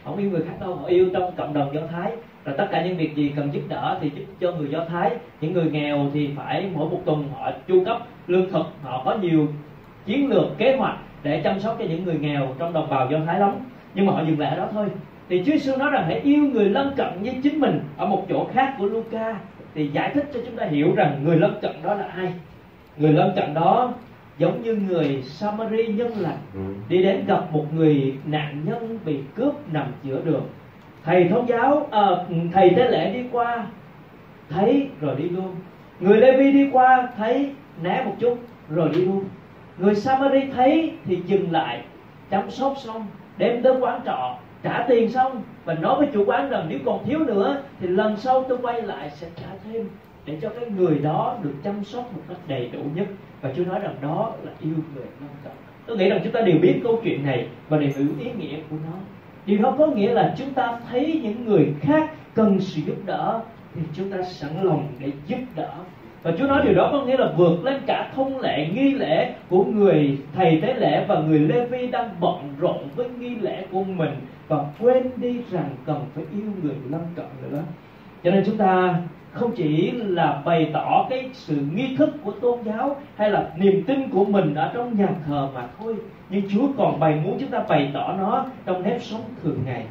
Không 0.03 0.17
yêu 0.17 0.29
người 0.29 0.41
khác 0.41 0.55
đâu, 0.59 0.75
họ 0.75 0.85
yêu 0.85 1.09
trong 1.13 1.31
cộng 1.37 1.53
đồng 1.53 1.73
do 1.73 1.81
thái. 1.91 2.11
Rồi 2.45 2.55
tất 2.57 2.67
cả 2.71 2.85
những 2.85 2.97
việc 2.97 3.15
gì 3.15 3.33
cần 3.35 3.49
giúp 3.53 3.61
đỡ 3.67 3.97
thì 4.01 4.11
giúp 4.15 4.23
cho 4.39 4.51
người 4.51 4.69
do 4.69 4.85
thái. 4.85 5.11
Những 5.41 5.53
người 5.53 5.71
nghèo 5.71 6.05
thì 6.13 6.29
phải 6.35 6.69
mỗi 6.73 6.89
một 6.89 6.99
tuần 7.05 7.23
họ 7.33 7.51
chu 7.67 7.85
cấp 7.85 7.97
lương 8.27 8.51
thực, 8.51 8.65
họ 8.83 9.01
có 9.05 9.15
nhiều 9.21 9.47
chiến 10.05 10.29
lược, 10.29 10.57
kế 10.57 10.75
hoạch 10.77 10.97
để 11.23 11.41
chăm 11.43 11.59
sóc 11.59 11.75
cho 11.79 11.85
những 11.85 12.03
người 12.03 12.17
nghèo 12.19 12.47
trong 12.59 12.73
đồng 12.73 12.89
bào 12.89 13.11
do 13.11 13.17
thái 13.25 13.39
lắm. 13.39 13.51
Nhưng 13.95 14.05
mà 14.05 14.13
họ 14.13 14.21
dừng 14.27 14.39
lại 14.39 14.49
ở 14.49 14.55
đó 14.55 14.67
thôi 14.71 14.85
thì 15.29 15.43
Chúa 15.45 15.51
Giêsu 15.51 15.77
nói 15.77 15.91
rằng 15.91 16.03
hãy 16.07 16.19
yêu 16.19 16.41
người 16.43 16.69
lân 16.69 16.93
cận 16.97 17.07
như 17.21 17.31
chính 17.43 17.59
mình. 17.59 17.79
Ở 17.97 18.05
một 18.05 18.25
chỗ 18.29 18.47
khác 18.53 18.75
của 18.79 18.85
Luca 18.85 19.35
thì 19.75 19.87
giải 19.87 20.11
thích 20.13 20.29
cho 20.33 20.39
chúng 20.45 20.55
ta 20.55 20.65
hiểu 20.65 20.95
rằng 20.95 21.21
người 21.23 21.37
lân 21.37 21.55
cận 21.61 21.71
đó 21.83 21.93
là 21.93 22.05
ai. 22.05 22.33
Người 22.97 23.11
lân 23.11 23.31
cận 23.35 23.53
đó 23.53 23.93
giống 24.37 24.63
như 24.63 24.75
người 24.75 25.21
Samari 25.23 25.87
nhân 25.87 26.11
lành. 26.19 26.37
Ừ. 26.53 26.59
đi 26.89 27.03
đến 27.03 27.25
gặp 27.27 27.51
một 27.51 27.73
người 27.73 28.15
nạn 28.25 28.61
nhân 28.65 28.99
bị 29.05 29.19
cướp 29.35 29.73
nằm 29.73 29.87
giữa 30.03 30.21
đường. 30.25 30.47
Thầy 31.03 31.27
thống 31.29 31.47
giáo 31.49 31.87
à, 31.91 32.05
thầy 32.53 32.69
tế 32.69 32.87
lễ 32.91 33.13
đi 33.13 33.23
qua 33.31 33.67
thấy 34.49 34.89
rồi 35.01 35.15
đi 35.15 35.29
luôn. 35.29 35.55
Người 35.99 36.17
lê 36.17 36.37
vi 36.37 36.51
đi 36.51 36.69
qua 36.71 37.07
thấy 37.17 37.51
né 37.83 38.03
một 38.05 38.15
chút 38.19 38.39
rồi 38.69 38.89
đi 38.93 39.01
luôn. 39.01 39.23
Người 39.77 39.95
samari 39.95 40.39
thấy 40.55 40.91
thì 41.05 41.19
dừng 41.25 41.51
lại 41.51 41.81
chăm 42.29 42.51
sóc 42.51 42.73
xong 42.77 43.05
đem 43.37 43.61
tới 43.61 43.73
quán 43.79 44.01
trọ 44.05 44.37
trả 44.65 44.85
tiền 44.89 45.11
xong 45.11 45.41
và 45.65 45.73
nói 45.73 45.95
với 45.99 46.07
chủ 46.13 46.23
quán 46.25 46.49
rằng 46.49 46.65
nếu 46.69 46.79
còn 46.85 47.05
thiếu 47.05 47.19
nữa 47.19 47.61
thì 47.79 47.87
lần 47.87 48.17
sau 48.17 48.45
tôi 48.49 48.57
quay 48.61 48.81
lại 48.81 49.09
sẽ 49.09 49.27
trả 49.35 49.47
thêm 49.63 49.89
để 50.25 50.37
cho 50.41 50.49
cái 50.49 50.69
người 50.69 50.99
đó 50.99 51.37
được 51.43 51.53
chăm 51.63 51.83
sóc 51.83 52.13
một 52.13 52.21
cách 52.29 52.37
đầy 52.47 52.69
đủ 52.73 52.79
nhất. 52.95 53.07
Và 53.41 53.51
Chúa 53.55 53.65
nói 53.65 53.79
rằng 53.79 53.95
đó 54.01 54.31
là 54.43 54.51
yêu 54.61 54.73
người 54.95 55.05
nông 55.19 55.29
cạn 55.43 55.53
tôi 55.85 55.97
nghĩ 55.97 56.09
rằng 56.09 56.19
chúng 56.23 56.33
ta 56.33 56.41
đều 56.41 56.57
biết 56.61 56.79
câu 56.83 57.01
chuyện 57.03 57.25
này 57.25 57.47
và 57.69 57.77
đều 57.77 57.89
hiểu 57.97 58.07
ý 58.19 58.31
nghĩa 58.31 58.57
của 58.69 58.75
nó. 58.85 58.97
Điều 59.45 59.59
đó 59.61 59.75
có 59.77 59.87
nghĩa 59.87 60.13
là 60.13 60.35
chúng 60.37 60.53
ta 60.53 60.79
thấy 60.89 61.19
những 61.23 61.45
người 61.45 61.73
khác 61.81 62.11
cần 62.33 62.59
sự 62.59 62.81
giúp 62.85 62.95
đỡ 63.05 63.41
thì 63.75 63.81
chúng 63.93 64.11
ta 64.11 64.23
sẵn 64.23 64.51
lòng 64.63 64.87
để 64.99 65.11
giúp 65.27 65.39
đỡ 65.55 65.73
và 66.25 66.31
Chúa 66.37 66.47
nói 66.47 66.61
điều 66.63 66.73
đó 66.73 66.89
có 66.91 67.01
nghĩa 67.01 67.17
là 67.17 67.31
vượt 67.37 67.65
lên 67.65 67.81
cả 67.85 68.11
thông 68.15 68.39
lệ, 68.39 68.69
nghi 68.73 68.91
lễ 68.91 69.33
của 69.49 69.63
người 69.63 70.17
thầy 70.35 70.59
tế 70.61 70.73
lễ 70.73 71.05
và 71.07 71.19
người 71.19 71.39
Lê 71.39 71.65
Vi 71.65 71.87
đang 71.87 72.09
bận 72.19 72.53
rộn 72.59 72.77
với 72.95 73.09
nghi 73.19 73.35
lễ 73.35 73.65
của 73.71 73.83
mình 73.83 74.11
và 74.47 74.57
quên 74.79 75.09
đi 75.17 75.41
rằng 75.51 75.69
cần 75.85 76.05
phải 76.15 76.23
yêu 76.33 76.51
người 76.63 76.75
lân 76.89 77.01
cận 77.15 77.25
nữa 77.51 77.61
cho 78.23 78.31
nên 78.31 78.43
chúng 78.45 78.57
ta 78.57 78.99
không 79.31 79.51
chỉ 79.55 79.91
là 79.91 80.41
bày 80.45 80.69
tỏ 80.73 81.07
cái 81.09 81.29
sự 81.33 81.55
nghi 81.75 81.95
thức 81.97 82.09
của 82.23 82.31
tôn 82.31 82.59
giáo 82.63 82.95
hay 83.15 83.29
là 83.29 83.49
niềm 83.57 83.83
tin 83.87 84.09
của 84.09 84.25
mình 84.25 84.55
ở 84.55 84.71
trong 84.73 84.97
nhà 84.97 85.09
thờ 85.27 85.49
mà 85.55 85.67
thôi, 85.79 85.95
nhưng 86.29 86.49
Chúa 86.49 86.67
còn 86.77 86.99
bày 86.99 87.15
muốn 87.23 87.37
chúng 87.39 87.49
ta 87.49 87.59
bày 87.69 87.91
tỏ 87.93 88.15
nó 88.17 88.45
trong 88.65 88.83
nếp 88.83 89.01
sống 89.01 89.21
thường 89.43 89.59
ngày. 89.65 89.85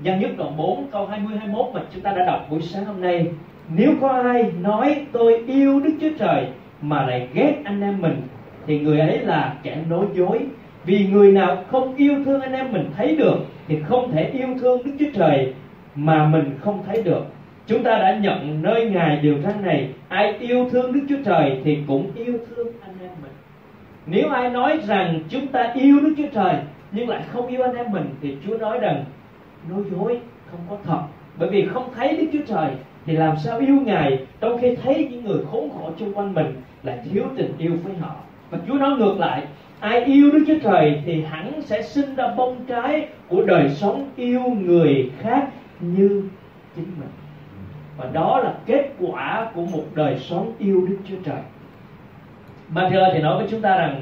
Nhân 0.00 0.20
nhất 0.20 0.30
đoạn 0.36 0.56
4 0.56 0.86
câu 0.92 1.06
20 1.06 1.38
21 1.38 1.66
mà 1.74 1.82
chúng 1.92 2.02
ta 2.02 2.12
đã 2.12 2.24
đọc 2.24 2.46
buổi 2.50 2.62
sáng 2.62 2.84
hôm 2.84 3.00
nay 3.00 3.26
nếu 3.76 3.92
có 4.00 4.08
ai 4.08 4.52
nói 4.60 5.06
tôi 5.12 5.42
yêu 5.46 5.80
Đức 5.80 5.92
Chúa 6.00 6.10
Trời 6.18 6.46
mà 6.82 7.06
lại 7.06 7.28
ghét 7.34 7.54
anh 7.64 7.80
em 7.80 8.00
mình, 8.00 8.22
thì 8.66 8.80
người 8.80 9.00
ấy 9.00 9.18
là 9.18 9.54
kẻ 9.62 9.76
nói 9.88 10.06
dối. 10.14 10.38
Vì 10.84 11.06
người 11.06 11.32
nào 11.32 11.64
không 11.70 11.96
yêu 11.96 12.24
thương 12.24 12.40
anh 12.40 12.52
em 12.52 12.72
mình 12.72 12.90
thấy 12.96 13.16
được, 13.16 13.36
thì 13.68 13.78
không 13.82 14.12
thể 14.12 14.30
yêu 14.32 14.48
thương 14.60 14.84
Đức 14.84 14.92
Chúa 14.98 15.10
Trời 15.14 15.54
mà 15.94 16.28
mình 16.28 16.50
không 16.60 16.82
thấy 16.86 17.02
được. 17.02 17.26
Chúng 17.66 17.82
ta 17.82 17.98
đã 17.98 18.18
nhận 18.18 18.62
nơi 18.62 18.90
ngài 18.90 19.16
điều 19.16 19.38
răn 19.42 19.62
này, 19.62 19.88
ai 20.08 20.36
yêu 20.38 20.68
thương 20.70 20.92
Đức 20.92 21.00
Chúa 21.08 21.22
Trời 21.24 21.60
thì 21.64 21.78
cũng 21.86 22.10
yêu 22.14 22.38
thương 22.48 22.68
anh 22.82 22.94
em 23.00 23.10
mình. 23.22 23.32
Nếu 24.06 24.28
ai 24.28 24.50
nói 24.50 24.78
rằng 24.86 25.20
chúng 25.28 25.46
ta 25.46 25.72
yêu 25.74 26.00
Đức 26.00 26.14
Chúa 26.16 26.28
Trời 26.34 26.54
nhưng 26.92 27.08
lại 27.08 27.22
không 27.32 27.46
yêu 27.46 27.62
anh 27.62 27.74
em 27.74 27.92
mình, 27.92 28.10
thì 28.22 28.36
Chúa 28.46 28.58
nói 28.58 28.78
rằng, 28.78 29.04
nói 29.70 29.80
dối, 29.90 30.18
không 30.50 30.60
có 30.70 30.76
thật. 30.84 31.00
Bởi 31.38 31.48
vì 31.48 31.66
không 31.66 31.88
thấy 31.96 32.16
Đức 32.16 32.26
Chúa 32.32 32.54
Trời 32.54 32.70
thì 33.10 33.16
làm 33.16 33.36
sao 33.36 33.58
yêu 33.58 33.76
Ngài? 33.84 34.18
Trong 34.40 34.58
khi 34.60 34.76
thấy 34.76 35.08
những 35.10 35.24
người 35.24 35.38
khốn 35.50 35.70
khổ 35.70 35.90
xung 35.98 36.12
quanh 36.14 36.34
mình 36.34 36.46
là 36.82 36.96
thiếu 37.04 37.24
tình 37.36 37.52
yêu 37.58 37.72
với 37.84 37.94
họ. 38.00 38.14
Và 38.50 38.58
Chúa 38.68 38.74
nói 38.74 38.90
ngược 38.98 39.18
lại, 39.18 39.42
ai 39.80 40.04
yêu 40.04 40.30
Đức 40.32 40.44
Chúa 40.46 40.58
Trời 40.62 41.02
thì 41.06 41.22
hẳn 41.22 41.62
sẽ 41.62 41.82
sinh 41.82 42.14
ra 42.14 42.34
bông 42.36 42.56
trái 42.66 43.08
của 43.28 43.42
đời 43.42 43.70
sống 43.70 44.08
yêu 44.16 44.40
người 44.40 45.10
khác 45.18 45.48
như 45.80 46.28
chính 46.76 46.86
mình. 47.00 47.08
Và 47.96 48.10
đó 48.12 48.40
là 48.44 48.54
kết 48.66 48.88
quả 49.00 49.50
của 49.54 49.66
một 49.66 49.84
đời 49.94 50.18
sống 50.18 50.52
yêu 50.58 50.86
Đức 50.88 50.98
Chúa 51.08 51.16
Trời. 51.24 51.40
Matthew 52.74 53.14
thì 53.14 53.22
nói 53.22 53.38
với 53.38 53.46
chúng 53.50 53.60
ta 53.60 53.76
rằng, 53.76 54.00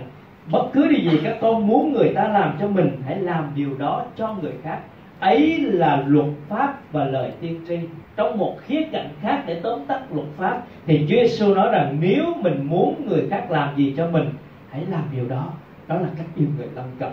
bất 0.50 0.68
cứ 0.72 0.88
điều 0.88 1.12
gì 1.12 1.20
các 1.24 1.36
con 1.40 1.66
muốn 1.66 1.92
người 1.92 2.12
ta 2.14 2.28
làm 2.28 2.56
cho 2.60 2.68
mình, 2.68 2.90
hãy 3.06 3.18
làm 3.20 3.52
điều 3.54 3.70
đó 3.78 4.04
cho 4.16 4.36
người 4.42 4.54
khác 4.62 4.78
ấy 5.20 5.58
là 5.60 6.04
luật 6.06 6.28
pháp 6.48 6.92
và 6.92 7.04
lời 7.04 7.32
tiên 7.40 7.60
tri. 7.68 7.78
Trong 8.16 8.38
một 8.38 8.56
khía 8.66 8.82
cạnh 8.92 9.08
khác 9.20 9.42
để 9.46 9.60
tóm 9.62 9.80
tắt 9.86 10.02
luật 10.12 10.26
pháp, 10.36 10.62
thì 10.86 10.98
Chúa 10.98 11.16
Giêsu 11.16 11.54
nói 11.54 11.68
rằng 11.72 11.96
nếu 12.00 12.24
mình 12.42 12.66
muốn 12.68 13.06
người 13.08 13.26
khác 13.30 13.50
làm 13.50 13.76
gì 13.76 13.94
cho 13.96 14.10
mình, 14.10 14.30
hãy 14.70 14.86
làm 14.90 15.02
điều 15.12 15.28
đó. 15.28 15.52
Đó 15.88 15.96
là 15.96 16.08
cách 16.16 16.26
yêu 16.36 16.48
người 16.58 16.68
lân 16.74 16.84
cận 16.98 17.08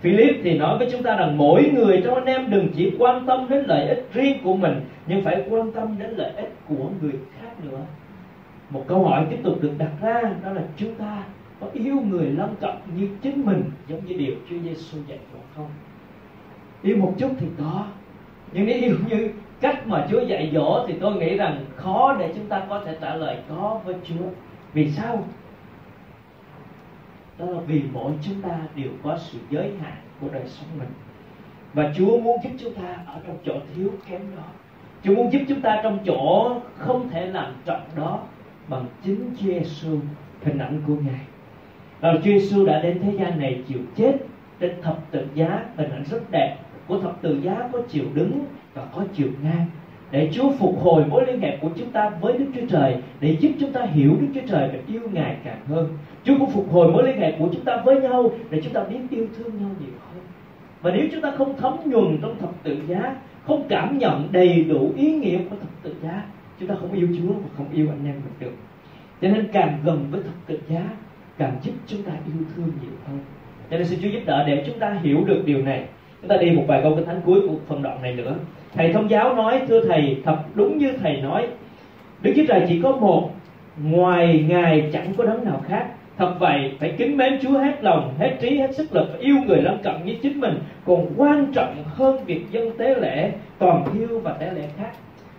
Philip 0.00 0.36
thì 0.42 0.58
nói 0.58 0.78
với 0.78 0.88
chúng 0.92 1.02
ta 1.02 1.16
rằng 1.16 1.38
mỗi 1.38 1.70
người 1.74 2.02
trong 2.04 2.14
anh 2.14 2.24
em 2.24 2.50
đừng 2.50 2.68
chỉ 2.76 2.92
quan 2.98 3.26
tâm 3.26 3.46
đến 3.48 3.64
lợi 3.64 3.88
ích 3.88 4.08
riêng 4.12 4.38
của 4.44 4.56
mình, 4.56 4.80
nhưng 5.06 5.24
phải 5.24 5.44
quan 5.50 5.72
tâm 5.72 5.96
đến 5.98 6.10
lợi 6.10 6.32
ích 6.36 6.54
của 6.68 6.88
người 7.02 7.12
khác 7.40 7.64
nữa. 7.64 7.80
Một 8.70 8.84
câu 8.86 9.04
hỏi 9.04 9.26
tiếp 9.30 9.38
tục 9.42 9.58
được 9.60 9.72
đặt 9.78 9.90
ra, 10.02 10.22
đó 10.44 10.52
là 10.52 10.62
chúng 10.76 10.94
ta 10.94 11.22
có 11.60 11.66
yêu 11.72 11.94
người 11.94 12.26
lân 12.26 12.54
cận 12.60 12.74
như 12.96 13.08
chính 13.22 13.46
mình, 13.46 13.62
giống 13.88 14.06
như 14.06 14.14
điều 14.16 14.34
Chúa 14.50 14.56
Giêsu 14.64 14.98
dạy 15.08 15.18
hoặc 15.32 15.44
không 15.56 15.68
yêu 16.82 16.96
một 16.96 17.14
chút 17.18 17.30
thì 17.40 17.46
có. 17.58 17.84
Nhưng 18.52 18.66
nếu 18.66 18.78
yêu 18.78 18.96
như 19.08 19.30
cách 19.60 19.86
mà 19.86 20.06
Chúa 20.10 20.20
dạy 20.20 20.50
dỗ 20.54 20.86
thì 20.88 20.94
tôi 21.00 21.16
nghĩ 21.16 21.36
rằng 21.36 21.64
khó 21.76 22.16
để 22.18 22.32
chúng 22.36 22.46
ta 22.46 22.62
có 22.68 22.82
thể 22.84 22.96
trả 23.00 23.14
lời 23.14 23.36
có 23.48 23.80
với 23.84 23.94
Chúa. 24.04 24.24
Vì 24.72 24.90
sao? 24.90 25.24
Đó 27.38 27.46
là 27.46 27.60
vì 27.66 27.82
mỗi 27.92 28.12
chúng 28.22 28.42
ta 28.42 28.58
đều 28.74 28.90
có 29.02 29.18
sự 29.18 29.38
giới 29.50 29.72
hạn 29.82 29.96
của 30.20 30.28
đời 30.32 30.44
sống 30.46 30.78
mình. 30.78 30.88
Và 31.74 31.92
Chúa 31.96 32.20
muốn 32.20 32.36
giúp 32.44 32.50
chúng 32.58 32.74
ta 32.74 32.96
ở 33.06 33.20
trong 33.26 33.36
chỗ 33.44 33.54
thiếu 33.74 33.90
kém 34.08 34.20
đó. 34.36 34.42
Chúa 35.04 35.14
muốn 35.14 35.32
giúp 35.32 35.40
chúng 35.48 35.60
ta 35.60 35.80
trong 35.82 35.98
chỗ 36.06 36.54
không 36.76 37.08
thể 37.08 37.26
làm 37.26 37.54
trọn 37.66 37.80
đó 37.96 38.20
bằng 38.68 38.86
chính 39.02 39.30
Chúa 39.40 39.46
Giêsu 39.46 39.98
hình 40.42 40.58
ảnh 40.58 40.82
của 40.86 40.94
Ngài. 40.94 41.20
Rồi 42.00 42.14
Chúa 42.14 42.30
Giêsu 42.30 42.66
đã 42.66 42.82
đến 42.82 43.00
thế 43.02 43.12
gian 43.18 43.38
này 43.38 43.62
chịu 43.68 43.78
chết 43.96 44.12
trên 44.60 44.82
thập 44.82 44.98
tự 45.10 45.26
giá, 45.34 45.64
hình 45.76 45.90
ảnh 45.90 46.04
rất 46.04 46.30
đẹp 46.30 46.56
của 46.88 47.00
thập 47.00 47.22
tự 47.22 47.40
giá 47.42 47.68
có 47.72 47.78
chiều 47.88 48.04
đứng 48.14 48.44
và 48.74 48.84
có 48.94 49.04
chiều 49.14 49.28
ngang 49.42 49.66
để 50.10 50.30
Chúa 50.32 50.50
phục 50.58 50.82
hồi 50.82 51.04
mối 51.04 51.26
liên 51.26 51.40
hệ 51.40 51.56
của 51.56 51.70
chúng 51.76 51.90
ta 51.90 52.10
với 52.20 52.38
Đức 52.38 52.46
Chúa 52.54 52.66
Trời 52.66 52.96
để 53.20 53.36
giúp 53.40 53.50
chúng 53.60 53.72
ta 53.72 53.82
hiểu 53.82 54.16
Đức 54.20 54.26
Chúa 54.34 54.46
Trời 54.48 54.68
và 54.72 54.78
yêu 54.86 55.00
Ngài 55.12 55.36
càng 55.44 55.60
hơn. 55.66 55.88
Chúa 56.24 56.34
cũng 56.38 56.50
phục 56.50 56.72
hồi 56.72 56.92
mối 56.92 57.06
liên 57.06 57.20
hệ 57.20 57.32
của 57.38 57.48
chúng 57.52 57.64
ta 57.64 57.82
với 57.84 58.00
nhau 58.00 58.30
để 58.50 58.60
chúng 58.64 58.72
ta 58.72 58.84
biết 58.84 58.98
yêu 59.10 59.26
thương 59.36 59.50
nhau 59.60 59.70
nhiều 59.80 59.90
hơn. 60.12 60.22
Và 60.82 60.90
nếu 60.90 61.06
chúng 61.12 61.20
ta 61.20 61.32
không 61.38 61.56
thấm 61.56 61.72
nhuần 61.84 62.18
trong 62.22 62.38
thập 62.38 62.50
tự 62.62 62.76
giá, 62.88 63.16
không 63.44 63.66
cảm 63.68 63.98
nhận 63.98 64.28
đầy 64.32 64.64
đủ 64.64 64.92
ý 64.96 65.12
nghĩa 65.12 65.38
của 65.38 65.56
thập 65.60 65.82
tự 65.82 65.94
giá, 66.02 66.22
chúng 66.60 66.68
ta 66.68 66.74
không 66.80 66.92
yêu 66.92 67.08
Chúa 67.18 67.32
và 67.32 67.48
không 67.56 67.66
yêu 67.72 67.86
anh 67.90 68.06
em 68.06 68.14
mình 68.14 68.34
được. 68.38 68.56
Cho 69.22 69.28
nên 69.28 69.48
càng 69.52 69.78
gần 69.84 70.06
với 70.10 70.22
thập 70.22 70.46
tự 70.46 70.58
giá, 70.68 70.82
càng 71.38 71.56
giúp 71.62 71.72
chúng 71.86 72.02
ta 72.02 72.12
yêu 72.12 72.44
thương 72.56 72.70
nhiều 72.82 72.92
hơn. 73.06 73.18
Cho 73.70 73.78
nên 73.78 73.86
xin 73.86 73.98
Chúa 74.02 74.08
giúp 74.08 74.20
đỡ 74.26 74.44
để 74.46 74.64
chúng 74.66 74.78
ta 74.78 74.98
hiểu 75.02 75.24
được 75.24 75.42
điều 75.46 75.62
này 75.62 75.84
chúng 76.20 76.28
ta 76.28 76.36
đi 76.36 76.50
một 76.50 76.64
vài 76.66 76.80
câu 76.82 76.94
kinh 76.96 77.06
thánh 77.06 77.20
cuối 77.26 77.40
của 77.40 77.54
phần 77.68 77.82
đoạn 77.82 78.02
này 78.02 78.14
nữa. 78.14 78.34
Thầy 78.74 78.92
thông 78.92 79.10
giáo 79.10 79.34
nói, 79.34 79.60
thưa 79.68 79.84
thầy, 79.88 80.16
thật 80.24 80.36
đúng 80.54 80.78
như 80.78 80.92
thầy 81.02 81.16
nói, 81.16 81.46
đức 82.22 82.32
chúa 82.36 82.44
trời 82.48 82.64
chỉ 82.68 82.80
có 82.82 82.92
một, 82.92 83.30
ngoài 83.82 84.44
ngài 84.48 84.90
chẳng 84.92 85.14
có 85.16 85.24
đấng 85.24 85.44
nào 85.44 85.62
khác. 85.68 85.86
Thật 86.16 86.34
vậy, 86.38 86.72
phải 86.78 86.94
kính 86.98 87.16
mến 87.16 87.38
chúa 87.42 87.58
hết 87.58 87.84
lòng, 87.84 88.14
hết 88.18 88.36
trí, 88.40 88.58
hết 88.58 88.74
sức 88.74 88.94
lực 88.94 89.18
yêu 89.20 89.36
người 89.46 89.62
lân 89.62 89.78
cận 89.82 89.94
như 90.04 90.14
chính 90.22 90.40
mình. 90.40 90.58
Còn 90.86 91.06
quan 91.16 91.46
trọng 91.52 91.74
hơn 91.84 92.24
việc 92.26 92.40
dân 92.50 92.70
tế 92.78 92.94
lễ, 92.94 93.32
toàn 93.58 93.84
thiêu 93.92 94.20
và 94.20 94.32
tế 94.32 94.50
lễ 94.54 94.62
khác. 94.78 94.90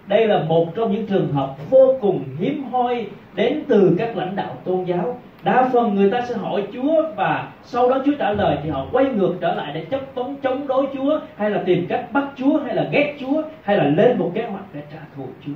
Đây 0.07 0.27
là 0.27 0.43
một 0.43 0.75
trong 0.75 0.91
những 0.91 1.07
trường 1.07 1.31
hợp 1.33 1.55
vô 1.69 1.95
cùng 2.01 2.23
hiếm 2.39 2.63
hoi 2.63 3.05
đến 3.35 3.63
từ 3.67 3.95
các 3.97 4.17
lãnh 4.17 4.35
đạo 4.35 4.55
tôn 4.63 4.83
giáo 4.83 5.19
đa 5.43 5.69
phần 5.73 5.95
người 5.95 6.09
ta 6.11 6.21
sẽ 6.21 6.35
hỏi 6.35 6.63
Chúa 6.73 7.03
và 7.15 7.47
sau 7.63 7.89
đó 7.89 8.01
Chúa 8.05 8.11
trả 8.19 8.31
lời 8.31 8.57
thì 8.63 8.69
họ 8.69 8.85
quay 8.91 9.05
ngược 9.05 9.35
trở 9.41 9.55
lại 9.55 9.71
để 9.73 9.85
chấp 9.85 10.01
vấn 10.15 10.35
chống 10.35 10.67
đối 10.67 10.85
Chúa, 10.93 11.19
hay 11.35 11.49
là 11.49 11.63
tìm 11.65 11.85
cách 11.89 12.05
bắt 12.13 12.23
Chúa, 12.35 12.59
hay 12.65 12.75
là 12.75 12.87
ghét 12.91 13.17
Chúa, 13.19 13.41
hay 13.63 13.77
là 13.77 13.83
lên 13.83 14.17
một 14.17 14.31
kế 14.35 14.43
hoạch 14.43 14.63
để 14.73 14.81
trả 14.91 14.99
thù 15.15 15.23
Chúa. 15.45 15.51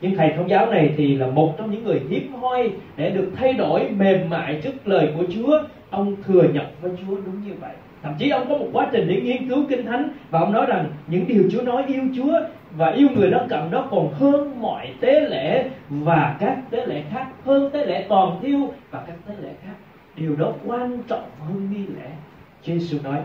Nhưng 0.00 0.16
thầy 0.16 0.32
thông 0.36 0.50
giáo 0.50 0.66
này 0.70 0.94
thì 0.96 1.14
là 1.14 1.26
một 1.26 1.54
trong 1.58 1.70
những 1.70 1.84
người 1.84 2.02
hiếm 2.10 2.32
hoi 2.32 2.70
để 2.96 3.10
được 3.10 3.30
thay 3.36 3.52
đổi 3.52 3.88
mềm 3.98 4.30
mại 4.30 4.60
trước 4.62 4.88
lời 4.88 5.08
của 5.16 5.24
Chúa. 5.34 5.60
Ông 5.90 6.16
thừa 6.26 6.42
nhận 6.42 6.66
với 6.80 6.90
Chúa 7.00 7.16
đúng 7.16 7.42
như 7.46 7.52
vậy. 7.60 7.72
Thậm 8.02 8.12
chí 8.18 8.30
ông 8.30 8.48
có 8.48 8.56
một 8.56 8.66
quá 8.72 8.88
trình 8.92 9.08
để 9.08 9.20
nghiên 9.20 9.48
cứu 9.48 9.58
kinh 9.68 9.86
thánh 9.86 10.08
và 10.30 10.40
ông 10.40 10.52
nói 10.52 10.66
rằng 10.66 10.84
những 11.06 11.26
điều 11.26 11.42
Chúa 11.52 11.62
nói 11.62 11.84
yêu 11.86 12.02
Chúa 12.16 12.40
và 12.76 12.90
yêu 12.90 13.08
người 13.14 13.30
lân 13.30 13.48
cận 13.48 13.70
đó 13.70 13.88
còn 13.90 14.12
hơn 14.12 14.60
mọi 14.60 14.94
tế 15.00 15.20
lễ 15.20 15.70
và 15.88 16.36
các 16.40 16.56
tế 16.70 16.86
lễ 16.86 17.02
khác, 17.10 17.26
hơn 17.44 17.70
tế 17.72 17.86
lễ 17.86 18.06
toàn 18.08 18.38
thiêu 18.42 18.58
và 18.90 19.02
các 19.06 19.16
tế 19.26 19.34
lễ 19.40 19.50
khác. 19.64 19.74
Điều 20.16 20.36
đó 20.36 20.52
quan 20.66 20.98
trọng 21.08 21.30
hơn 21.48 21.68
nghi 21.72 21.86
lễ. 21.86 22.10
Giêsu 22.64 22.98
nói, 23.04 23.18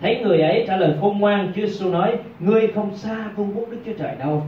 thấy 0.00 0.20
người 0.22 0.40
ấy 0.40 0.64
trả 0.68 0.76
lời 0.76 0.94
khôn 1.00 1.18
ngoan 1.18 1.52
Chúa 1.56 1.66
Giêsu 1.66 1.90
nói, 1.90 2.18
ngươi 2.38 2.68
không 2.74 2.96
xa 2.96 3.28
vương 3.36 3.52
quốc 3.54 3.68
Đức 3.70 3.78
Chúa 3.86 3.92
Trời 3.92 4.14
đâu. 4.18 4.42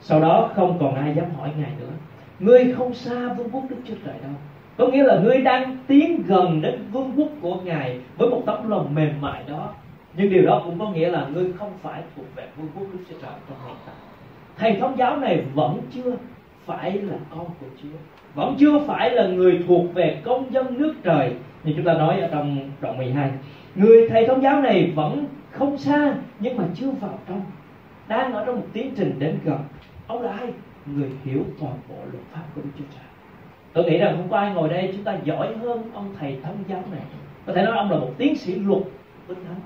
Sau 0.00 0.20
đó 0.20 0.50
không 0.54 0.78
còn 0.80 0.94
ai 0.94 1.14
dám 1.14 1.26
hỏi 1.38 1.50
ngài 1.58 1.70
nữa. 1.80 1.92
Ngươi 2.38 2.72
không 2.76 2.94
xa 2.94 3.32
vương 3.32 3.50
quốc 3.52 3.62
Đức 3.68 3.76
Chúa 3.88 3.94
Trời 4.04 4.14
đâu. 4.22 4.32
Có 4.76 4.86
nghĩa 4.86 5.02
là 5.02 5.18
ngươi 5.18 5.40
đang 5.40 5.76
tiến 5.86 6.22
gần 6.26 6.62
đến 6.62 6.78
vương 6.92 7.12
quốc 7.16 7.28
của 7.40 7.54
ngài 7.64 7.98
với 8.16 8.28
một 8.28 8.42
tấm 8.46 8.70
lòng 8.70 8.94
mềm 8.94 9.20
mại 9.20 9.42
đó 9.48 9.74
nhưng 10.16 10.30
điều 10.30 10.46
đó 10.46 10.62
cũng 10.64 10.78
có 10.78 10.90
nghĩa 10.90 11.10
là 11.10 11.26
ngươi 11.32 11.52
không 11.58 11.72
phải 11.82 12.02
thuộc 12.16 12.26
về 12.34 12.48
vương 12.56 12.68
quốc 12.74 12.86
đức 12.92 12.98
chúa 13.10 13.16
trời 13.22 13.32
trong 13.48 13.58
hiện 13.66 13.76
tại. 13.86 13.94
Thầy 14.56 14.80
thống 14.80 14.98
giáo 14.98 15.16
này 15.16 15.44
vẫn 15.54 15.80
chưa 15.90 16.16
phải 16.66 16.92
là 16.92 17.16
con 17.30 17.46
của 17.60 17.66
chúa. 17.82 17.88
Vẫn 18.34 18.56
chưa 18.58 18.78
phải 18.86 19.10
là 19.10 19.26
người 19.26 19.64
thuộc 19.68 19.94
về 19.94 20.20
công 20.24 20.52
dân 20.52 20.78
nước 20.78 20.94
trời. 21.02 21.34
Như 21.64 21.72
chúng 21.76 21.84
ta 21.84 21.94
nói 21.94 22.20
ở 22.20 22.28
trong 22.32 22.70
đoạn 22.80 22.98
12 22.98 23.30
người 23.74 24.08
thầy 24.08 24.26
thống 24.26 24.42
giáo 24.42 24.62
này 24.62 24.92
vẫn 24.94 25.26
không 25.50 25.78
xa, 25.78 26.14
nhưng 26.40 26.56
mà 26.56 26.64
chưa 26.74 26.90
vào 26.90 27.18
trong. 27.28 27.40
Đang 28.08 28.32
ở 28.32 28.44
trong 28.44 28.56
một 28.56 28.66
tiến 28.72 28.94
trình 28.96 29.14
đến 29.18 29.38
gần. 29.44 29.58
Ông 30.06 30.22
là 30.22 30.32
ai? 30.32 30.52
Người 30.86 31.10
hiểu 31.24 31.44
toàn 31.60 31.74
bộ 31.88 31.94
luật 32.12 32.24
pháp 32.32 32.42
của 32.54 32.60
Đức 32.64 32.70
Chúa 32.78 32.84
Trời. 32.94 33.04
Tôi 33.72 33.84
nghĩ 33.84 33.98
rằng 33.98 34.16
không 34.16 34.28
có 34.28 34.36
ai 34.36 34.54
ngồi 34.54 34.68
đây 34.68 34.90
chúng 34.92 35.04
ta 35.04 35.18
giỏi 35.24 35.56
hơn 35.56 35.90
ông 35.94 36.14
thầy 36.20 36.38
thống 36.42 36.56
giáo 36.68 36.82
này. 36.90 37.00
Có 37.46 37.52
thể 37.52 37.62
nói 37.62 37.76
ông 37.76 37.90
là 37.90 37.98
một 37.98 38.10
tiến 38.18 38.36
sĩ 38.36 38.54
luật 38.54 38.82
kinh 39.28 39.38
thánh 39.48 39.60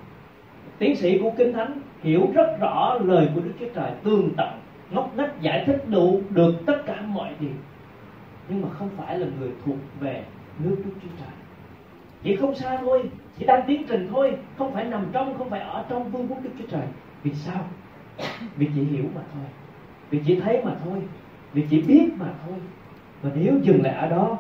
tiến 0.79 0.97
sĩ 0.97 1.19
của 1.19 1.31
kinh 1.37 1.53
thánh 1.53 1.73
hiểu 2.03 2.29
rất 2.35 2.57
rõ 2.61 2.99
lời 3.05 3.29
của 3.35 3.41
Đức 3.41 3.53
Chúa 3.61 3.69
Trời 3.75 3.91
tương 4.05 4.31
tận, 4.37 4.49
ngóc 4.91 5.17
ngách 5.17 5.41
giải 5.41 5.65
thích 5.67 5.85
đủ 5.89 6.21
được 6.31 6.55
tất 6.67 6.83
cả 6.87 7.03
mọi 7.07 7.31
điều. 7.41 7.51
Nhưng 8.49 8.63
mà 8.63 8.69
không 8.69 8.89
phải 8.97 9.19
là 9.19 9.27
người 9.41 9.51
thuộc 9.65 9.77
về 10.01 10.25
nước 10.59 10.77
Đức 10.85 10.93
Chúa 11.03 11.09
Trời. 11.19 11.35
Chỉ 12.23 12.37
không 12.37 12.55
xa 12.55 12.77
thôi, 12.81 13.11
chỉ 13.39 13.47
đang 13.47 13.65
tiến 13.67 13.83
trình 13.89 14.09
thôi, 14.11 14.37
không 14.57 14.73
phải 14.73 14.85
nằm 14.85 15.07
trong, 15.13 15.39
không 15.39 15.51
phải 15.51 15.61
ở 15.61 15.85
trong 15.89 16.11
vương 16.11 16.29
quốc 16.29 16.39
Đức 16.43 16.51
Chúa 16.59 16.67
Trời. 16.71 16.87
Vì 17.23 17.35
sao? 17.35 17.65
Vì 18.57 18.69
chỉ 18.75 18.85
hiểu 18.85 19.05
mà 19.15 19.21
thôi. 19.35 19.45
Vì 20.11 20.21
chỉ 20.27 20.41
thấy 20.41 20.63
mà 20.65 20.75
thôi. 20.85 20.99
Vì 21.53 21.65
chỉ 21.71 21.83
biết 21.83 22.09
mà 22.19 22.27
thôi. 22.47 22.59
Và 23.23 23.31
nếu 23.35 23.55
dừng 23.63 23.83
lại 23.83 23.95
ở 23.95 24.09
đó, 24.09 24.39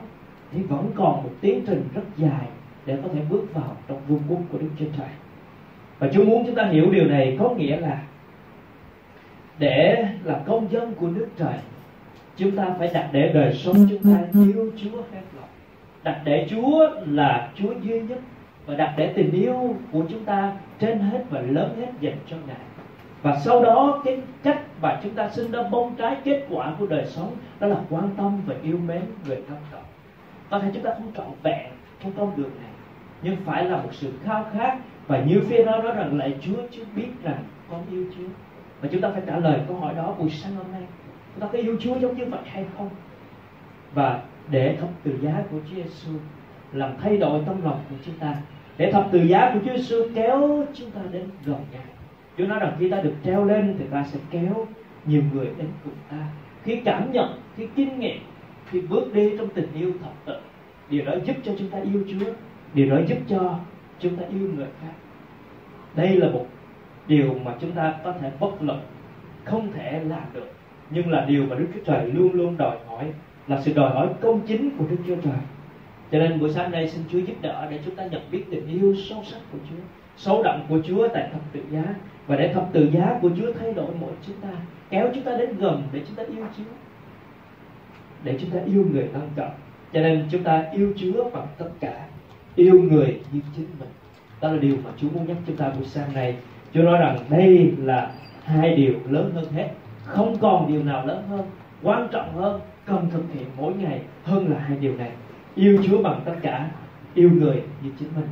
thì 0.52 0.62
vẫn 0.62 0.90
còn 0.94 1.22
một 1.22 1.30
tiến 1.40 1.64
trình 1.66 1.88
rất 1.94 2.02
dài 2.16 2.46
để 2.86 2.98
có 3.02 3.08
thể 3.14 3.20
bước 3.30 3.44
vào 3.54 3.76
trong 3.88 4.00
vương 4.08 4.22
quốc 4.28 4.40
của 4.52 4.58
Đức 4.58 4.68
Chúa 4.78 4.86
Trời 4.98 5.08
và 5.98 6.08
Chúa 6.12 6.24
muốn 6.24 6.46
chúng 6.46 6.54
ta 6.54 6.64
hiểu 6.64 6.90
điều 6.90 7.04
này 7.04 7.36
có 7.40 7.50
nghĩa 7.50 7.76
là 7.80 8.02
để 9.58 10.08
là 10.24 10.40
công 10.46 10.72
dân 10.72 10.94
của 10.94 11.06
nước 11.06 11.28
trời, 11.38 11.58
chúng 12.36 12.56
ta 12.56 12.66
phải 12.78 12.90
đặt 12.94 13.08
để 13.12 13.32
đời 13.34 13.54
sống 13.54 13.76
chúng 13.90 14.14
ta 14.14 14.20
yêu 14.32 14.72
Chúa 14.76 14.96
hết 14.96 15.22
lòng. 15.36 15.48
Đặt 16.02 16.20
để 16.24 16.46
Chúa 16.50 16.90
là 17.06 17.48
Chúa 17.54 17.72
duy 17.82 18.00
nhất 18.00 18.18
và 18.66 18.74
đặt 18.74 18.94
để 18.96 19.12
tình 19.16 19.32
yêu 19.32 19.76
của 19.92 20.02
chúng 20.08 20.24
ta 20.24 20.52
trên 20.78 20.98
hết 20.98 21.24
và 21.30 21.40
lớn 21.40 21.76
hết 21.80 21.92
dành 22.00 22.18
cho 22.26 22.36
Ngài. 22.46 22.56
Và 23.22 23.38
sau 23.38 23.62
đó, 23.62 24.02
cái 24.04 24.18
cách 24.42 24.60
mà 24.82 25.00
chúng 25.02 25.14
ta 25.14 25.28
sinh 25.28 25.52
ra 25.52 25.62
bông 25.62 25.94
trái 25.96 26.16
kết 26.24 26.46
quả 26.50 26.74
của 26.78 26.86
đời 26.86 27.06
sống 27.06 27.36
đó 27.60 27.66
là 27.66 27.76
quan 27.90 28.10
tâm 28.16 28.40
và 28.46 28.54
yêu 28.62 28.78
mến 28.86 29.02
người 29.26 29.42
thân 29.48 29.58
cận 29.70 29.80
có 30.50 30.58
thể 30.58 30.70
chúng 30.74 30.82
ta 30.82 30.90
không 30.90 31.12
trọn 31.16 31.26
vẹn 31.42 31.66
trong 32.02 32.12
con 32.18 32.36
đường 32.36 32.50
này, 32.62 32.70
nhưng 33.22 33.36
phải 33.44 33.64
là 33.64 33.76
một 33.76 33.90
sự 33.92 34.12
khao 34.24 34.46
khát 34.52 34.78
và 35.08 35.22
như 35.24 35.40
phía 35.48 35.64
đó 35.64 35.82
nói 35.82 35.92
rằng 35.96 36.18
lại 36.18 36.34
Chúa 36.40 36.62
Chúa 36.70 36.84
biết 36.96 37.08
rằng 37.22 37.44
con 37.70 37.82
yêu 37.90 38.04
Chúa. 38.16 38.28
Và 38.80 38.88
chúng 38.92 39.00
ta 39.00 39.10
phải 39.10 39.22
trả 39.26 39.38
lời 39.38 39.60
câu 39.68 39.76
hỏi 39.76 39.94
đó 39.94 40.14
buổi 40.18 40.30
sáng 40.30 40.54
hôm 40.54 40.66
nay. 40.72 40.82
Chúng 41.34 41.40
ta 41.40 41.48
có 41.52 41.58
yêu 41.58 41.76
Chúa 41.80 41.98
giống 41.98 42.16
như 42.16 42.24
vậy 42.24 42.40
hay 42.44 42.64
không? 42.76 42.88
Và 43.94 44.22
để 44.50 44.76
thập 44.80 44.88
tự 45.02 45.18
giá 45.22 45.42
của 45.50 45.58
Chúa 45.70 45.76
Giêsu 45.76 46.12
làm 46.72 46.92
thay 47.02 47.16
đổi 47.16 47.40
tâm 47.46 47.64
lòng 47.64 47.80
của 47.90 47.96
chúng 48.04 48.14
ta. 48.14 48.34
Để 48.76 48.92
thập 48.92 49.08
tự 49.12 49.22
giá 49.22 49.50
của 49.54 49.60
Chúa 49.64 49.76
Giêsu 49.76 49.96
kéo 50.14 50.64
chúng 50.74 50.90
ta 50.90 51.00
đến 51.12 51.24
gần 51.44 51.64
Ngài. 51.72 51.82
Chúa 52.38 52.46
nói 52.46 52.58
rằng 52.60 52.76
khi 52.78 52.90
ta 52.90 53.00
được 53.00 53.14
treo 53.24 53.44
lên 53.44 53.76
thì 53.78 53.84
ta 53.90 54.04
sẽ 54.04 54.18
kéo 54.30 54.66
nhiều 55.06 55.22
người 55.32 55.46
đến 55.46 55.66
cùng 55.84 55.94
ta. 56.10 56.26
Khi 56.64 56.80
cảm 56.84 57.12
nhận, 57.12 57.40
khi 57.56 57.66
kinh 57.76 58.00
nghiệm, 58.00 58.18
khi 58.70 58.80
bước 58.80 59.14
đi 59.14 59.36
trong 59.38 59.48
tình 59.48 59.68
yêu 59.74 59.92
thật 60.02 60.10
tự, 60.24 60.36
điều 60.90 61.04
đó 61.04 61.12
giúp 61.24 61.36
cho 61.44 61.52
chúng 61.58 61.68
ta 61.68 61.78
yêu 61.78 62.04
Chúa. 62.10 62.32
Điều 62.74 62.90
đó 62.90 62.96
giúp 63.06 63.18
cho 63.28 63.58
chúng 64.00 64.16
ta 64.16 64.22
yêu 64.30 64.48
người 64.56 64.66
khác. 64.80 64.92
Đây 65.96 66.16
là 66.16 66.28
một 66.30 66.46
điều 67.06 67.34
mà 67.44 67.54
chúng 67.60 67.72
ta 67.72 67.94
có 68.04 68.12
thể 68.12 68.30
bất 68.40 68.62
lực, 68.62 68.78
không 69.44 69.72
thể 69.72 70.00
làm 70.04 70.22
được. 70.32 70.52
Nhưng 70.90 71.10
là 71.10 71.24
điều 71.24 71.46
mà 71.46 71.56
Đức 71.56 71.66
Chúa 71.74 71.80
Trời 71.84 72.06
luôn 72.06 72.32
luôn 72.32 72.56
đòi 72.56 72.76
hỏi, 72.86 73.04
là 73.46 73.60
sự 73.62 73.72
đòi 73.74 73.90
hỏi 73.90 74.08
công 74.20 74.40
chính 74.46 74.70
của 74.78 74.84
Đức 74.90 74.96
Chúa 75.06 75.16
Trời. 75.16 75.40
Cho 76.12 76.18
nên 76.18 76.40
buổi 76.40 76.50
sáng 76.50 76.70
nay 76.70 76.88
xin 76.88 77.02
Chúa 77.12 77.18
giúp 77.18 77.34
đỡ 77.42 77.66
để 77.70 77.80
chúng 77.84 77.94
ta 77.94 78.06
nhận 78.06 78.22
biết 78.30 78.44
tình 78.50 78.66
yêu 78.66 78.94
sâu 79.08 79.22
sắc 79.24 79.38
của 79.52 79.58
Chúa, 79.70 79.82
sâu 80.16 80.42
đậm 80.42 80.60
của 80.68 80.80
Chúa 80.84 81.08
tại 81.08 81.28
thập 81.32 81.40
tự 81.52 81.60
giá. 81.70 81.82
Và 82.26 82.36
để 82.36 82.52
thập 82.54 82.68
tự 82.72 82.90
giá 82.92 83.18
của 83.22 83.30
Chúa 83.36 83.52
thay 83.60 83.72
đổi 83.72 83.90
mỗi 84.00 84.12
chúng 84.26 84.36
ta, 84.36 84.48
kéo 84.90 85.10
chúng 85.14 85.24
ta 85.24 85.36
đến 85.36 85.58
gần 85.58 85.82
để 85.92 86.02
chúng 86.06 86.16
ta 86.16 86.22
yêu 86.22 86.44
Chúa, 86.56 86.64
để 88.24 88.38
chúng 88.40 88.50
ta 88.50 88.58
yêu 88.66 88.86
người 88.92 89.08
thân 89.12 89.30
cận. 89.36 89.48
Cho 89.92 90.00
nên 90.00 90.26
chúng 90.30 90.42
ta 90.42 90.64
yêu 90.72 90.92
Chúa 90.96 91.30
bằng 91.30 91.46
tất 91.58 91.68
cả 91.80 92.07
yêu 92.58 92.82
người 92.90 93.20
như 93.32 93.40
chính 93.56 93.66
mình. 93.80 93.88
Đó 94.40 94.52
là 94.52 94.58
điều 94.58 94.76
mà 94.84 94.90
Chúa 94.96 95.08
muốn 95.14 95.26
nhắc 95.26 95.36
chúng 95.46 95.56
ta 95.56 95.70
buổi 95.70 95.84
sáng 95.84 96.12
này 96.14 96.36
Chúa 96.74 96.82
nói 96.82 96.98
rằng 96.98 97.18
đây 97.30 97.72
là 97.78 98.12
hai 98.44 98.76
điều 98.76 98.94
lớn 99.08 99.32
hơn 99.34 99.44
hết. 99.52 99.68
Không 100.04 100.36
còn 100.40 100.72
điều 100.72 100.84
nào 100.84 101.06
lớn 101.06 101.24
hơn, 101.28 101.42
quan 101.82 102.08
trọng 102.12 102.34
hơn, 102.34 102.60
cần 102.86 103.10
thực 103.10 103.22
hiện 103.34 103.44
mỗi 103.56 103.72
ngày 103.74 104.00
hơn 104.24 104.48
là 104.48 104.58
hai 104.58 104.78
điều 104.78 104.96
này. 104.96 105.10
Yêu 105.54 105.82
Chúa 105.86 106.02
bằng 106.02 106.20
tất 106.24 106.34
cả, 106.42 106.70
yêu 107.14 107.30
người 107.30 107.62
như 107.82 107.90
chính 107.98 108.08
mình. 108.16 108.26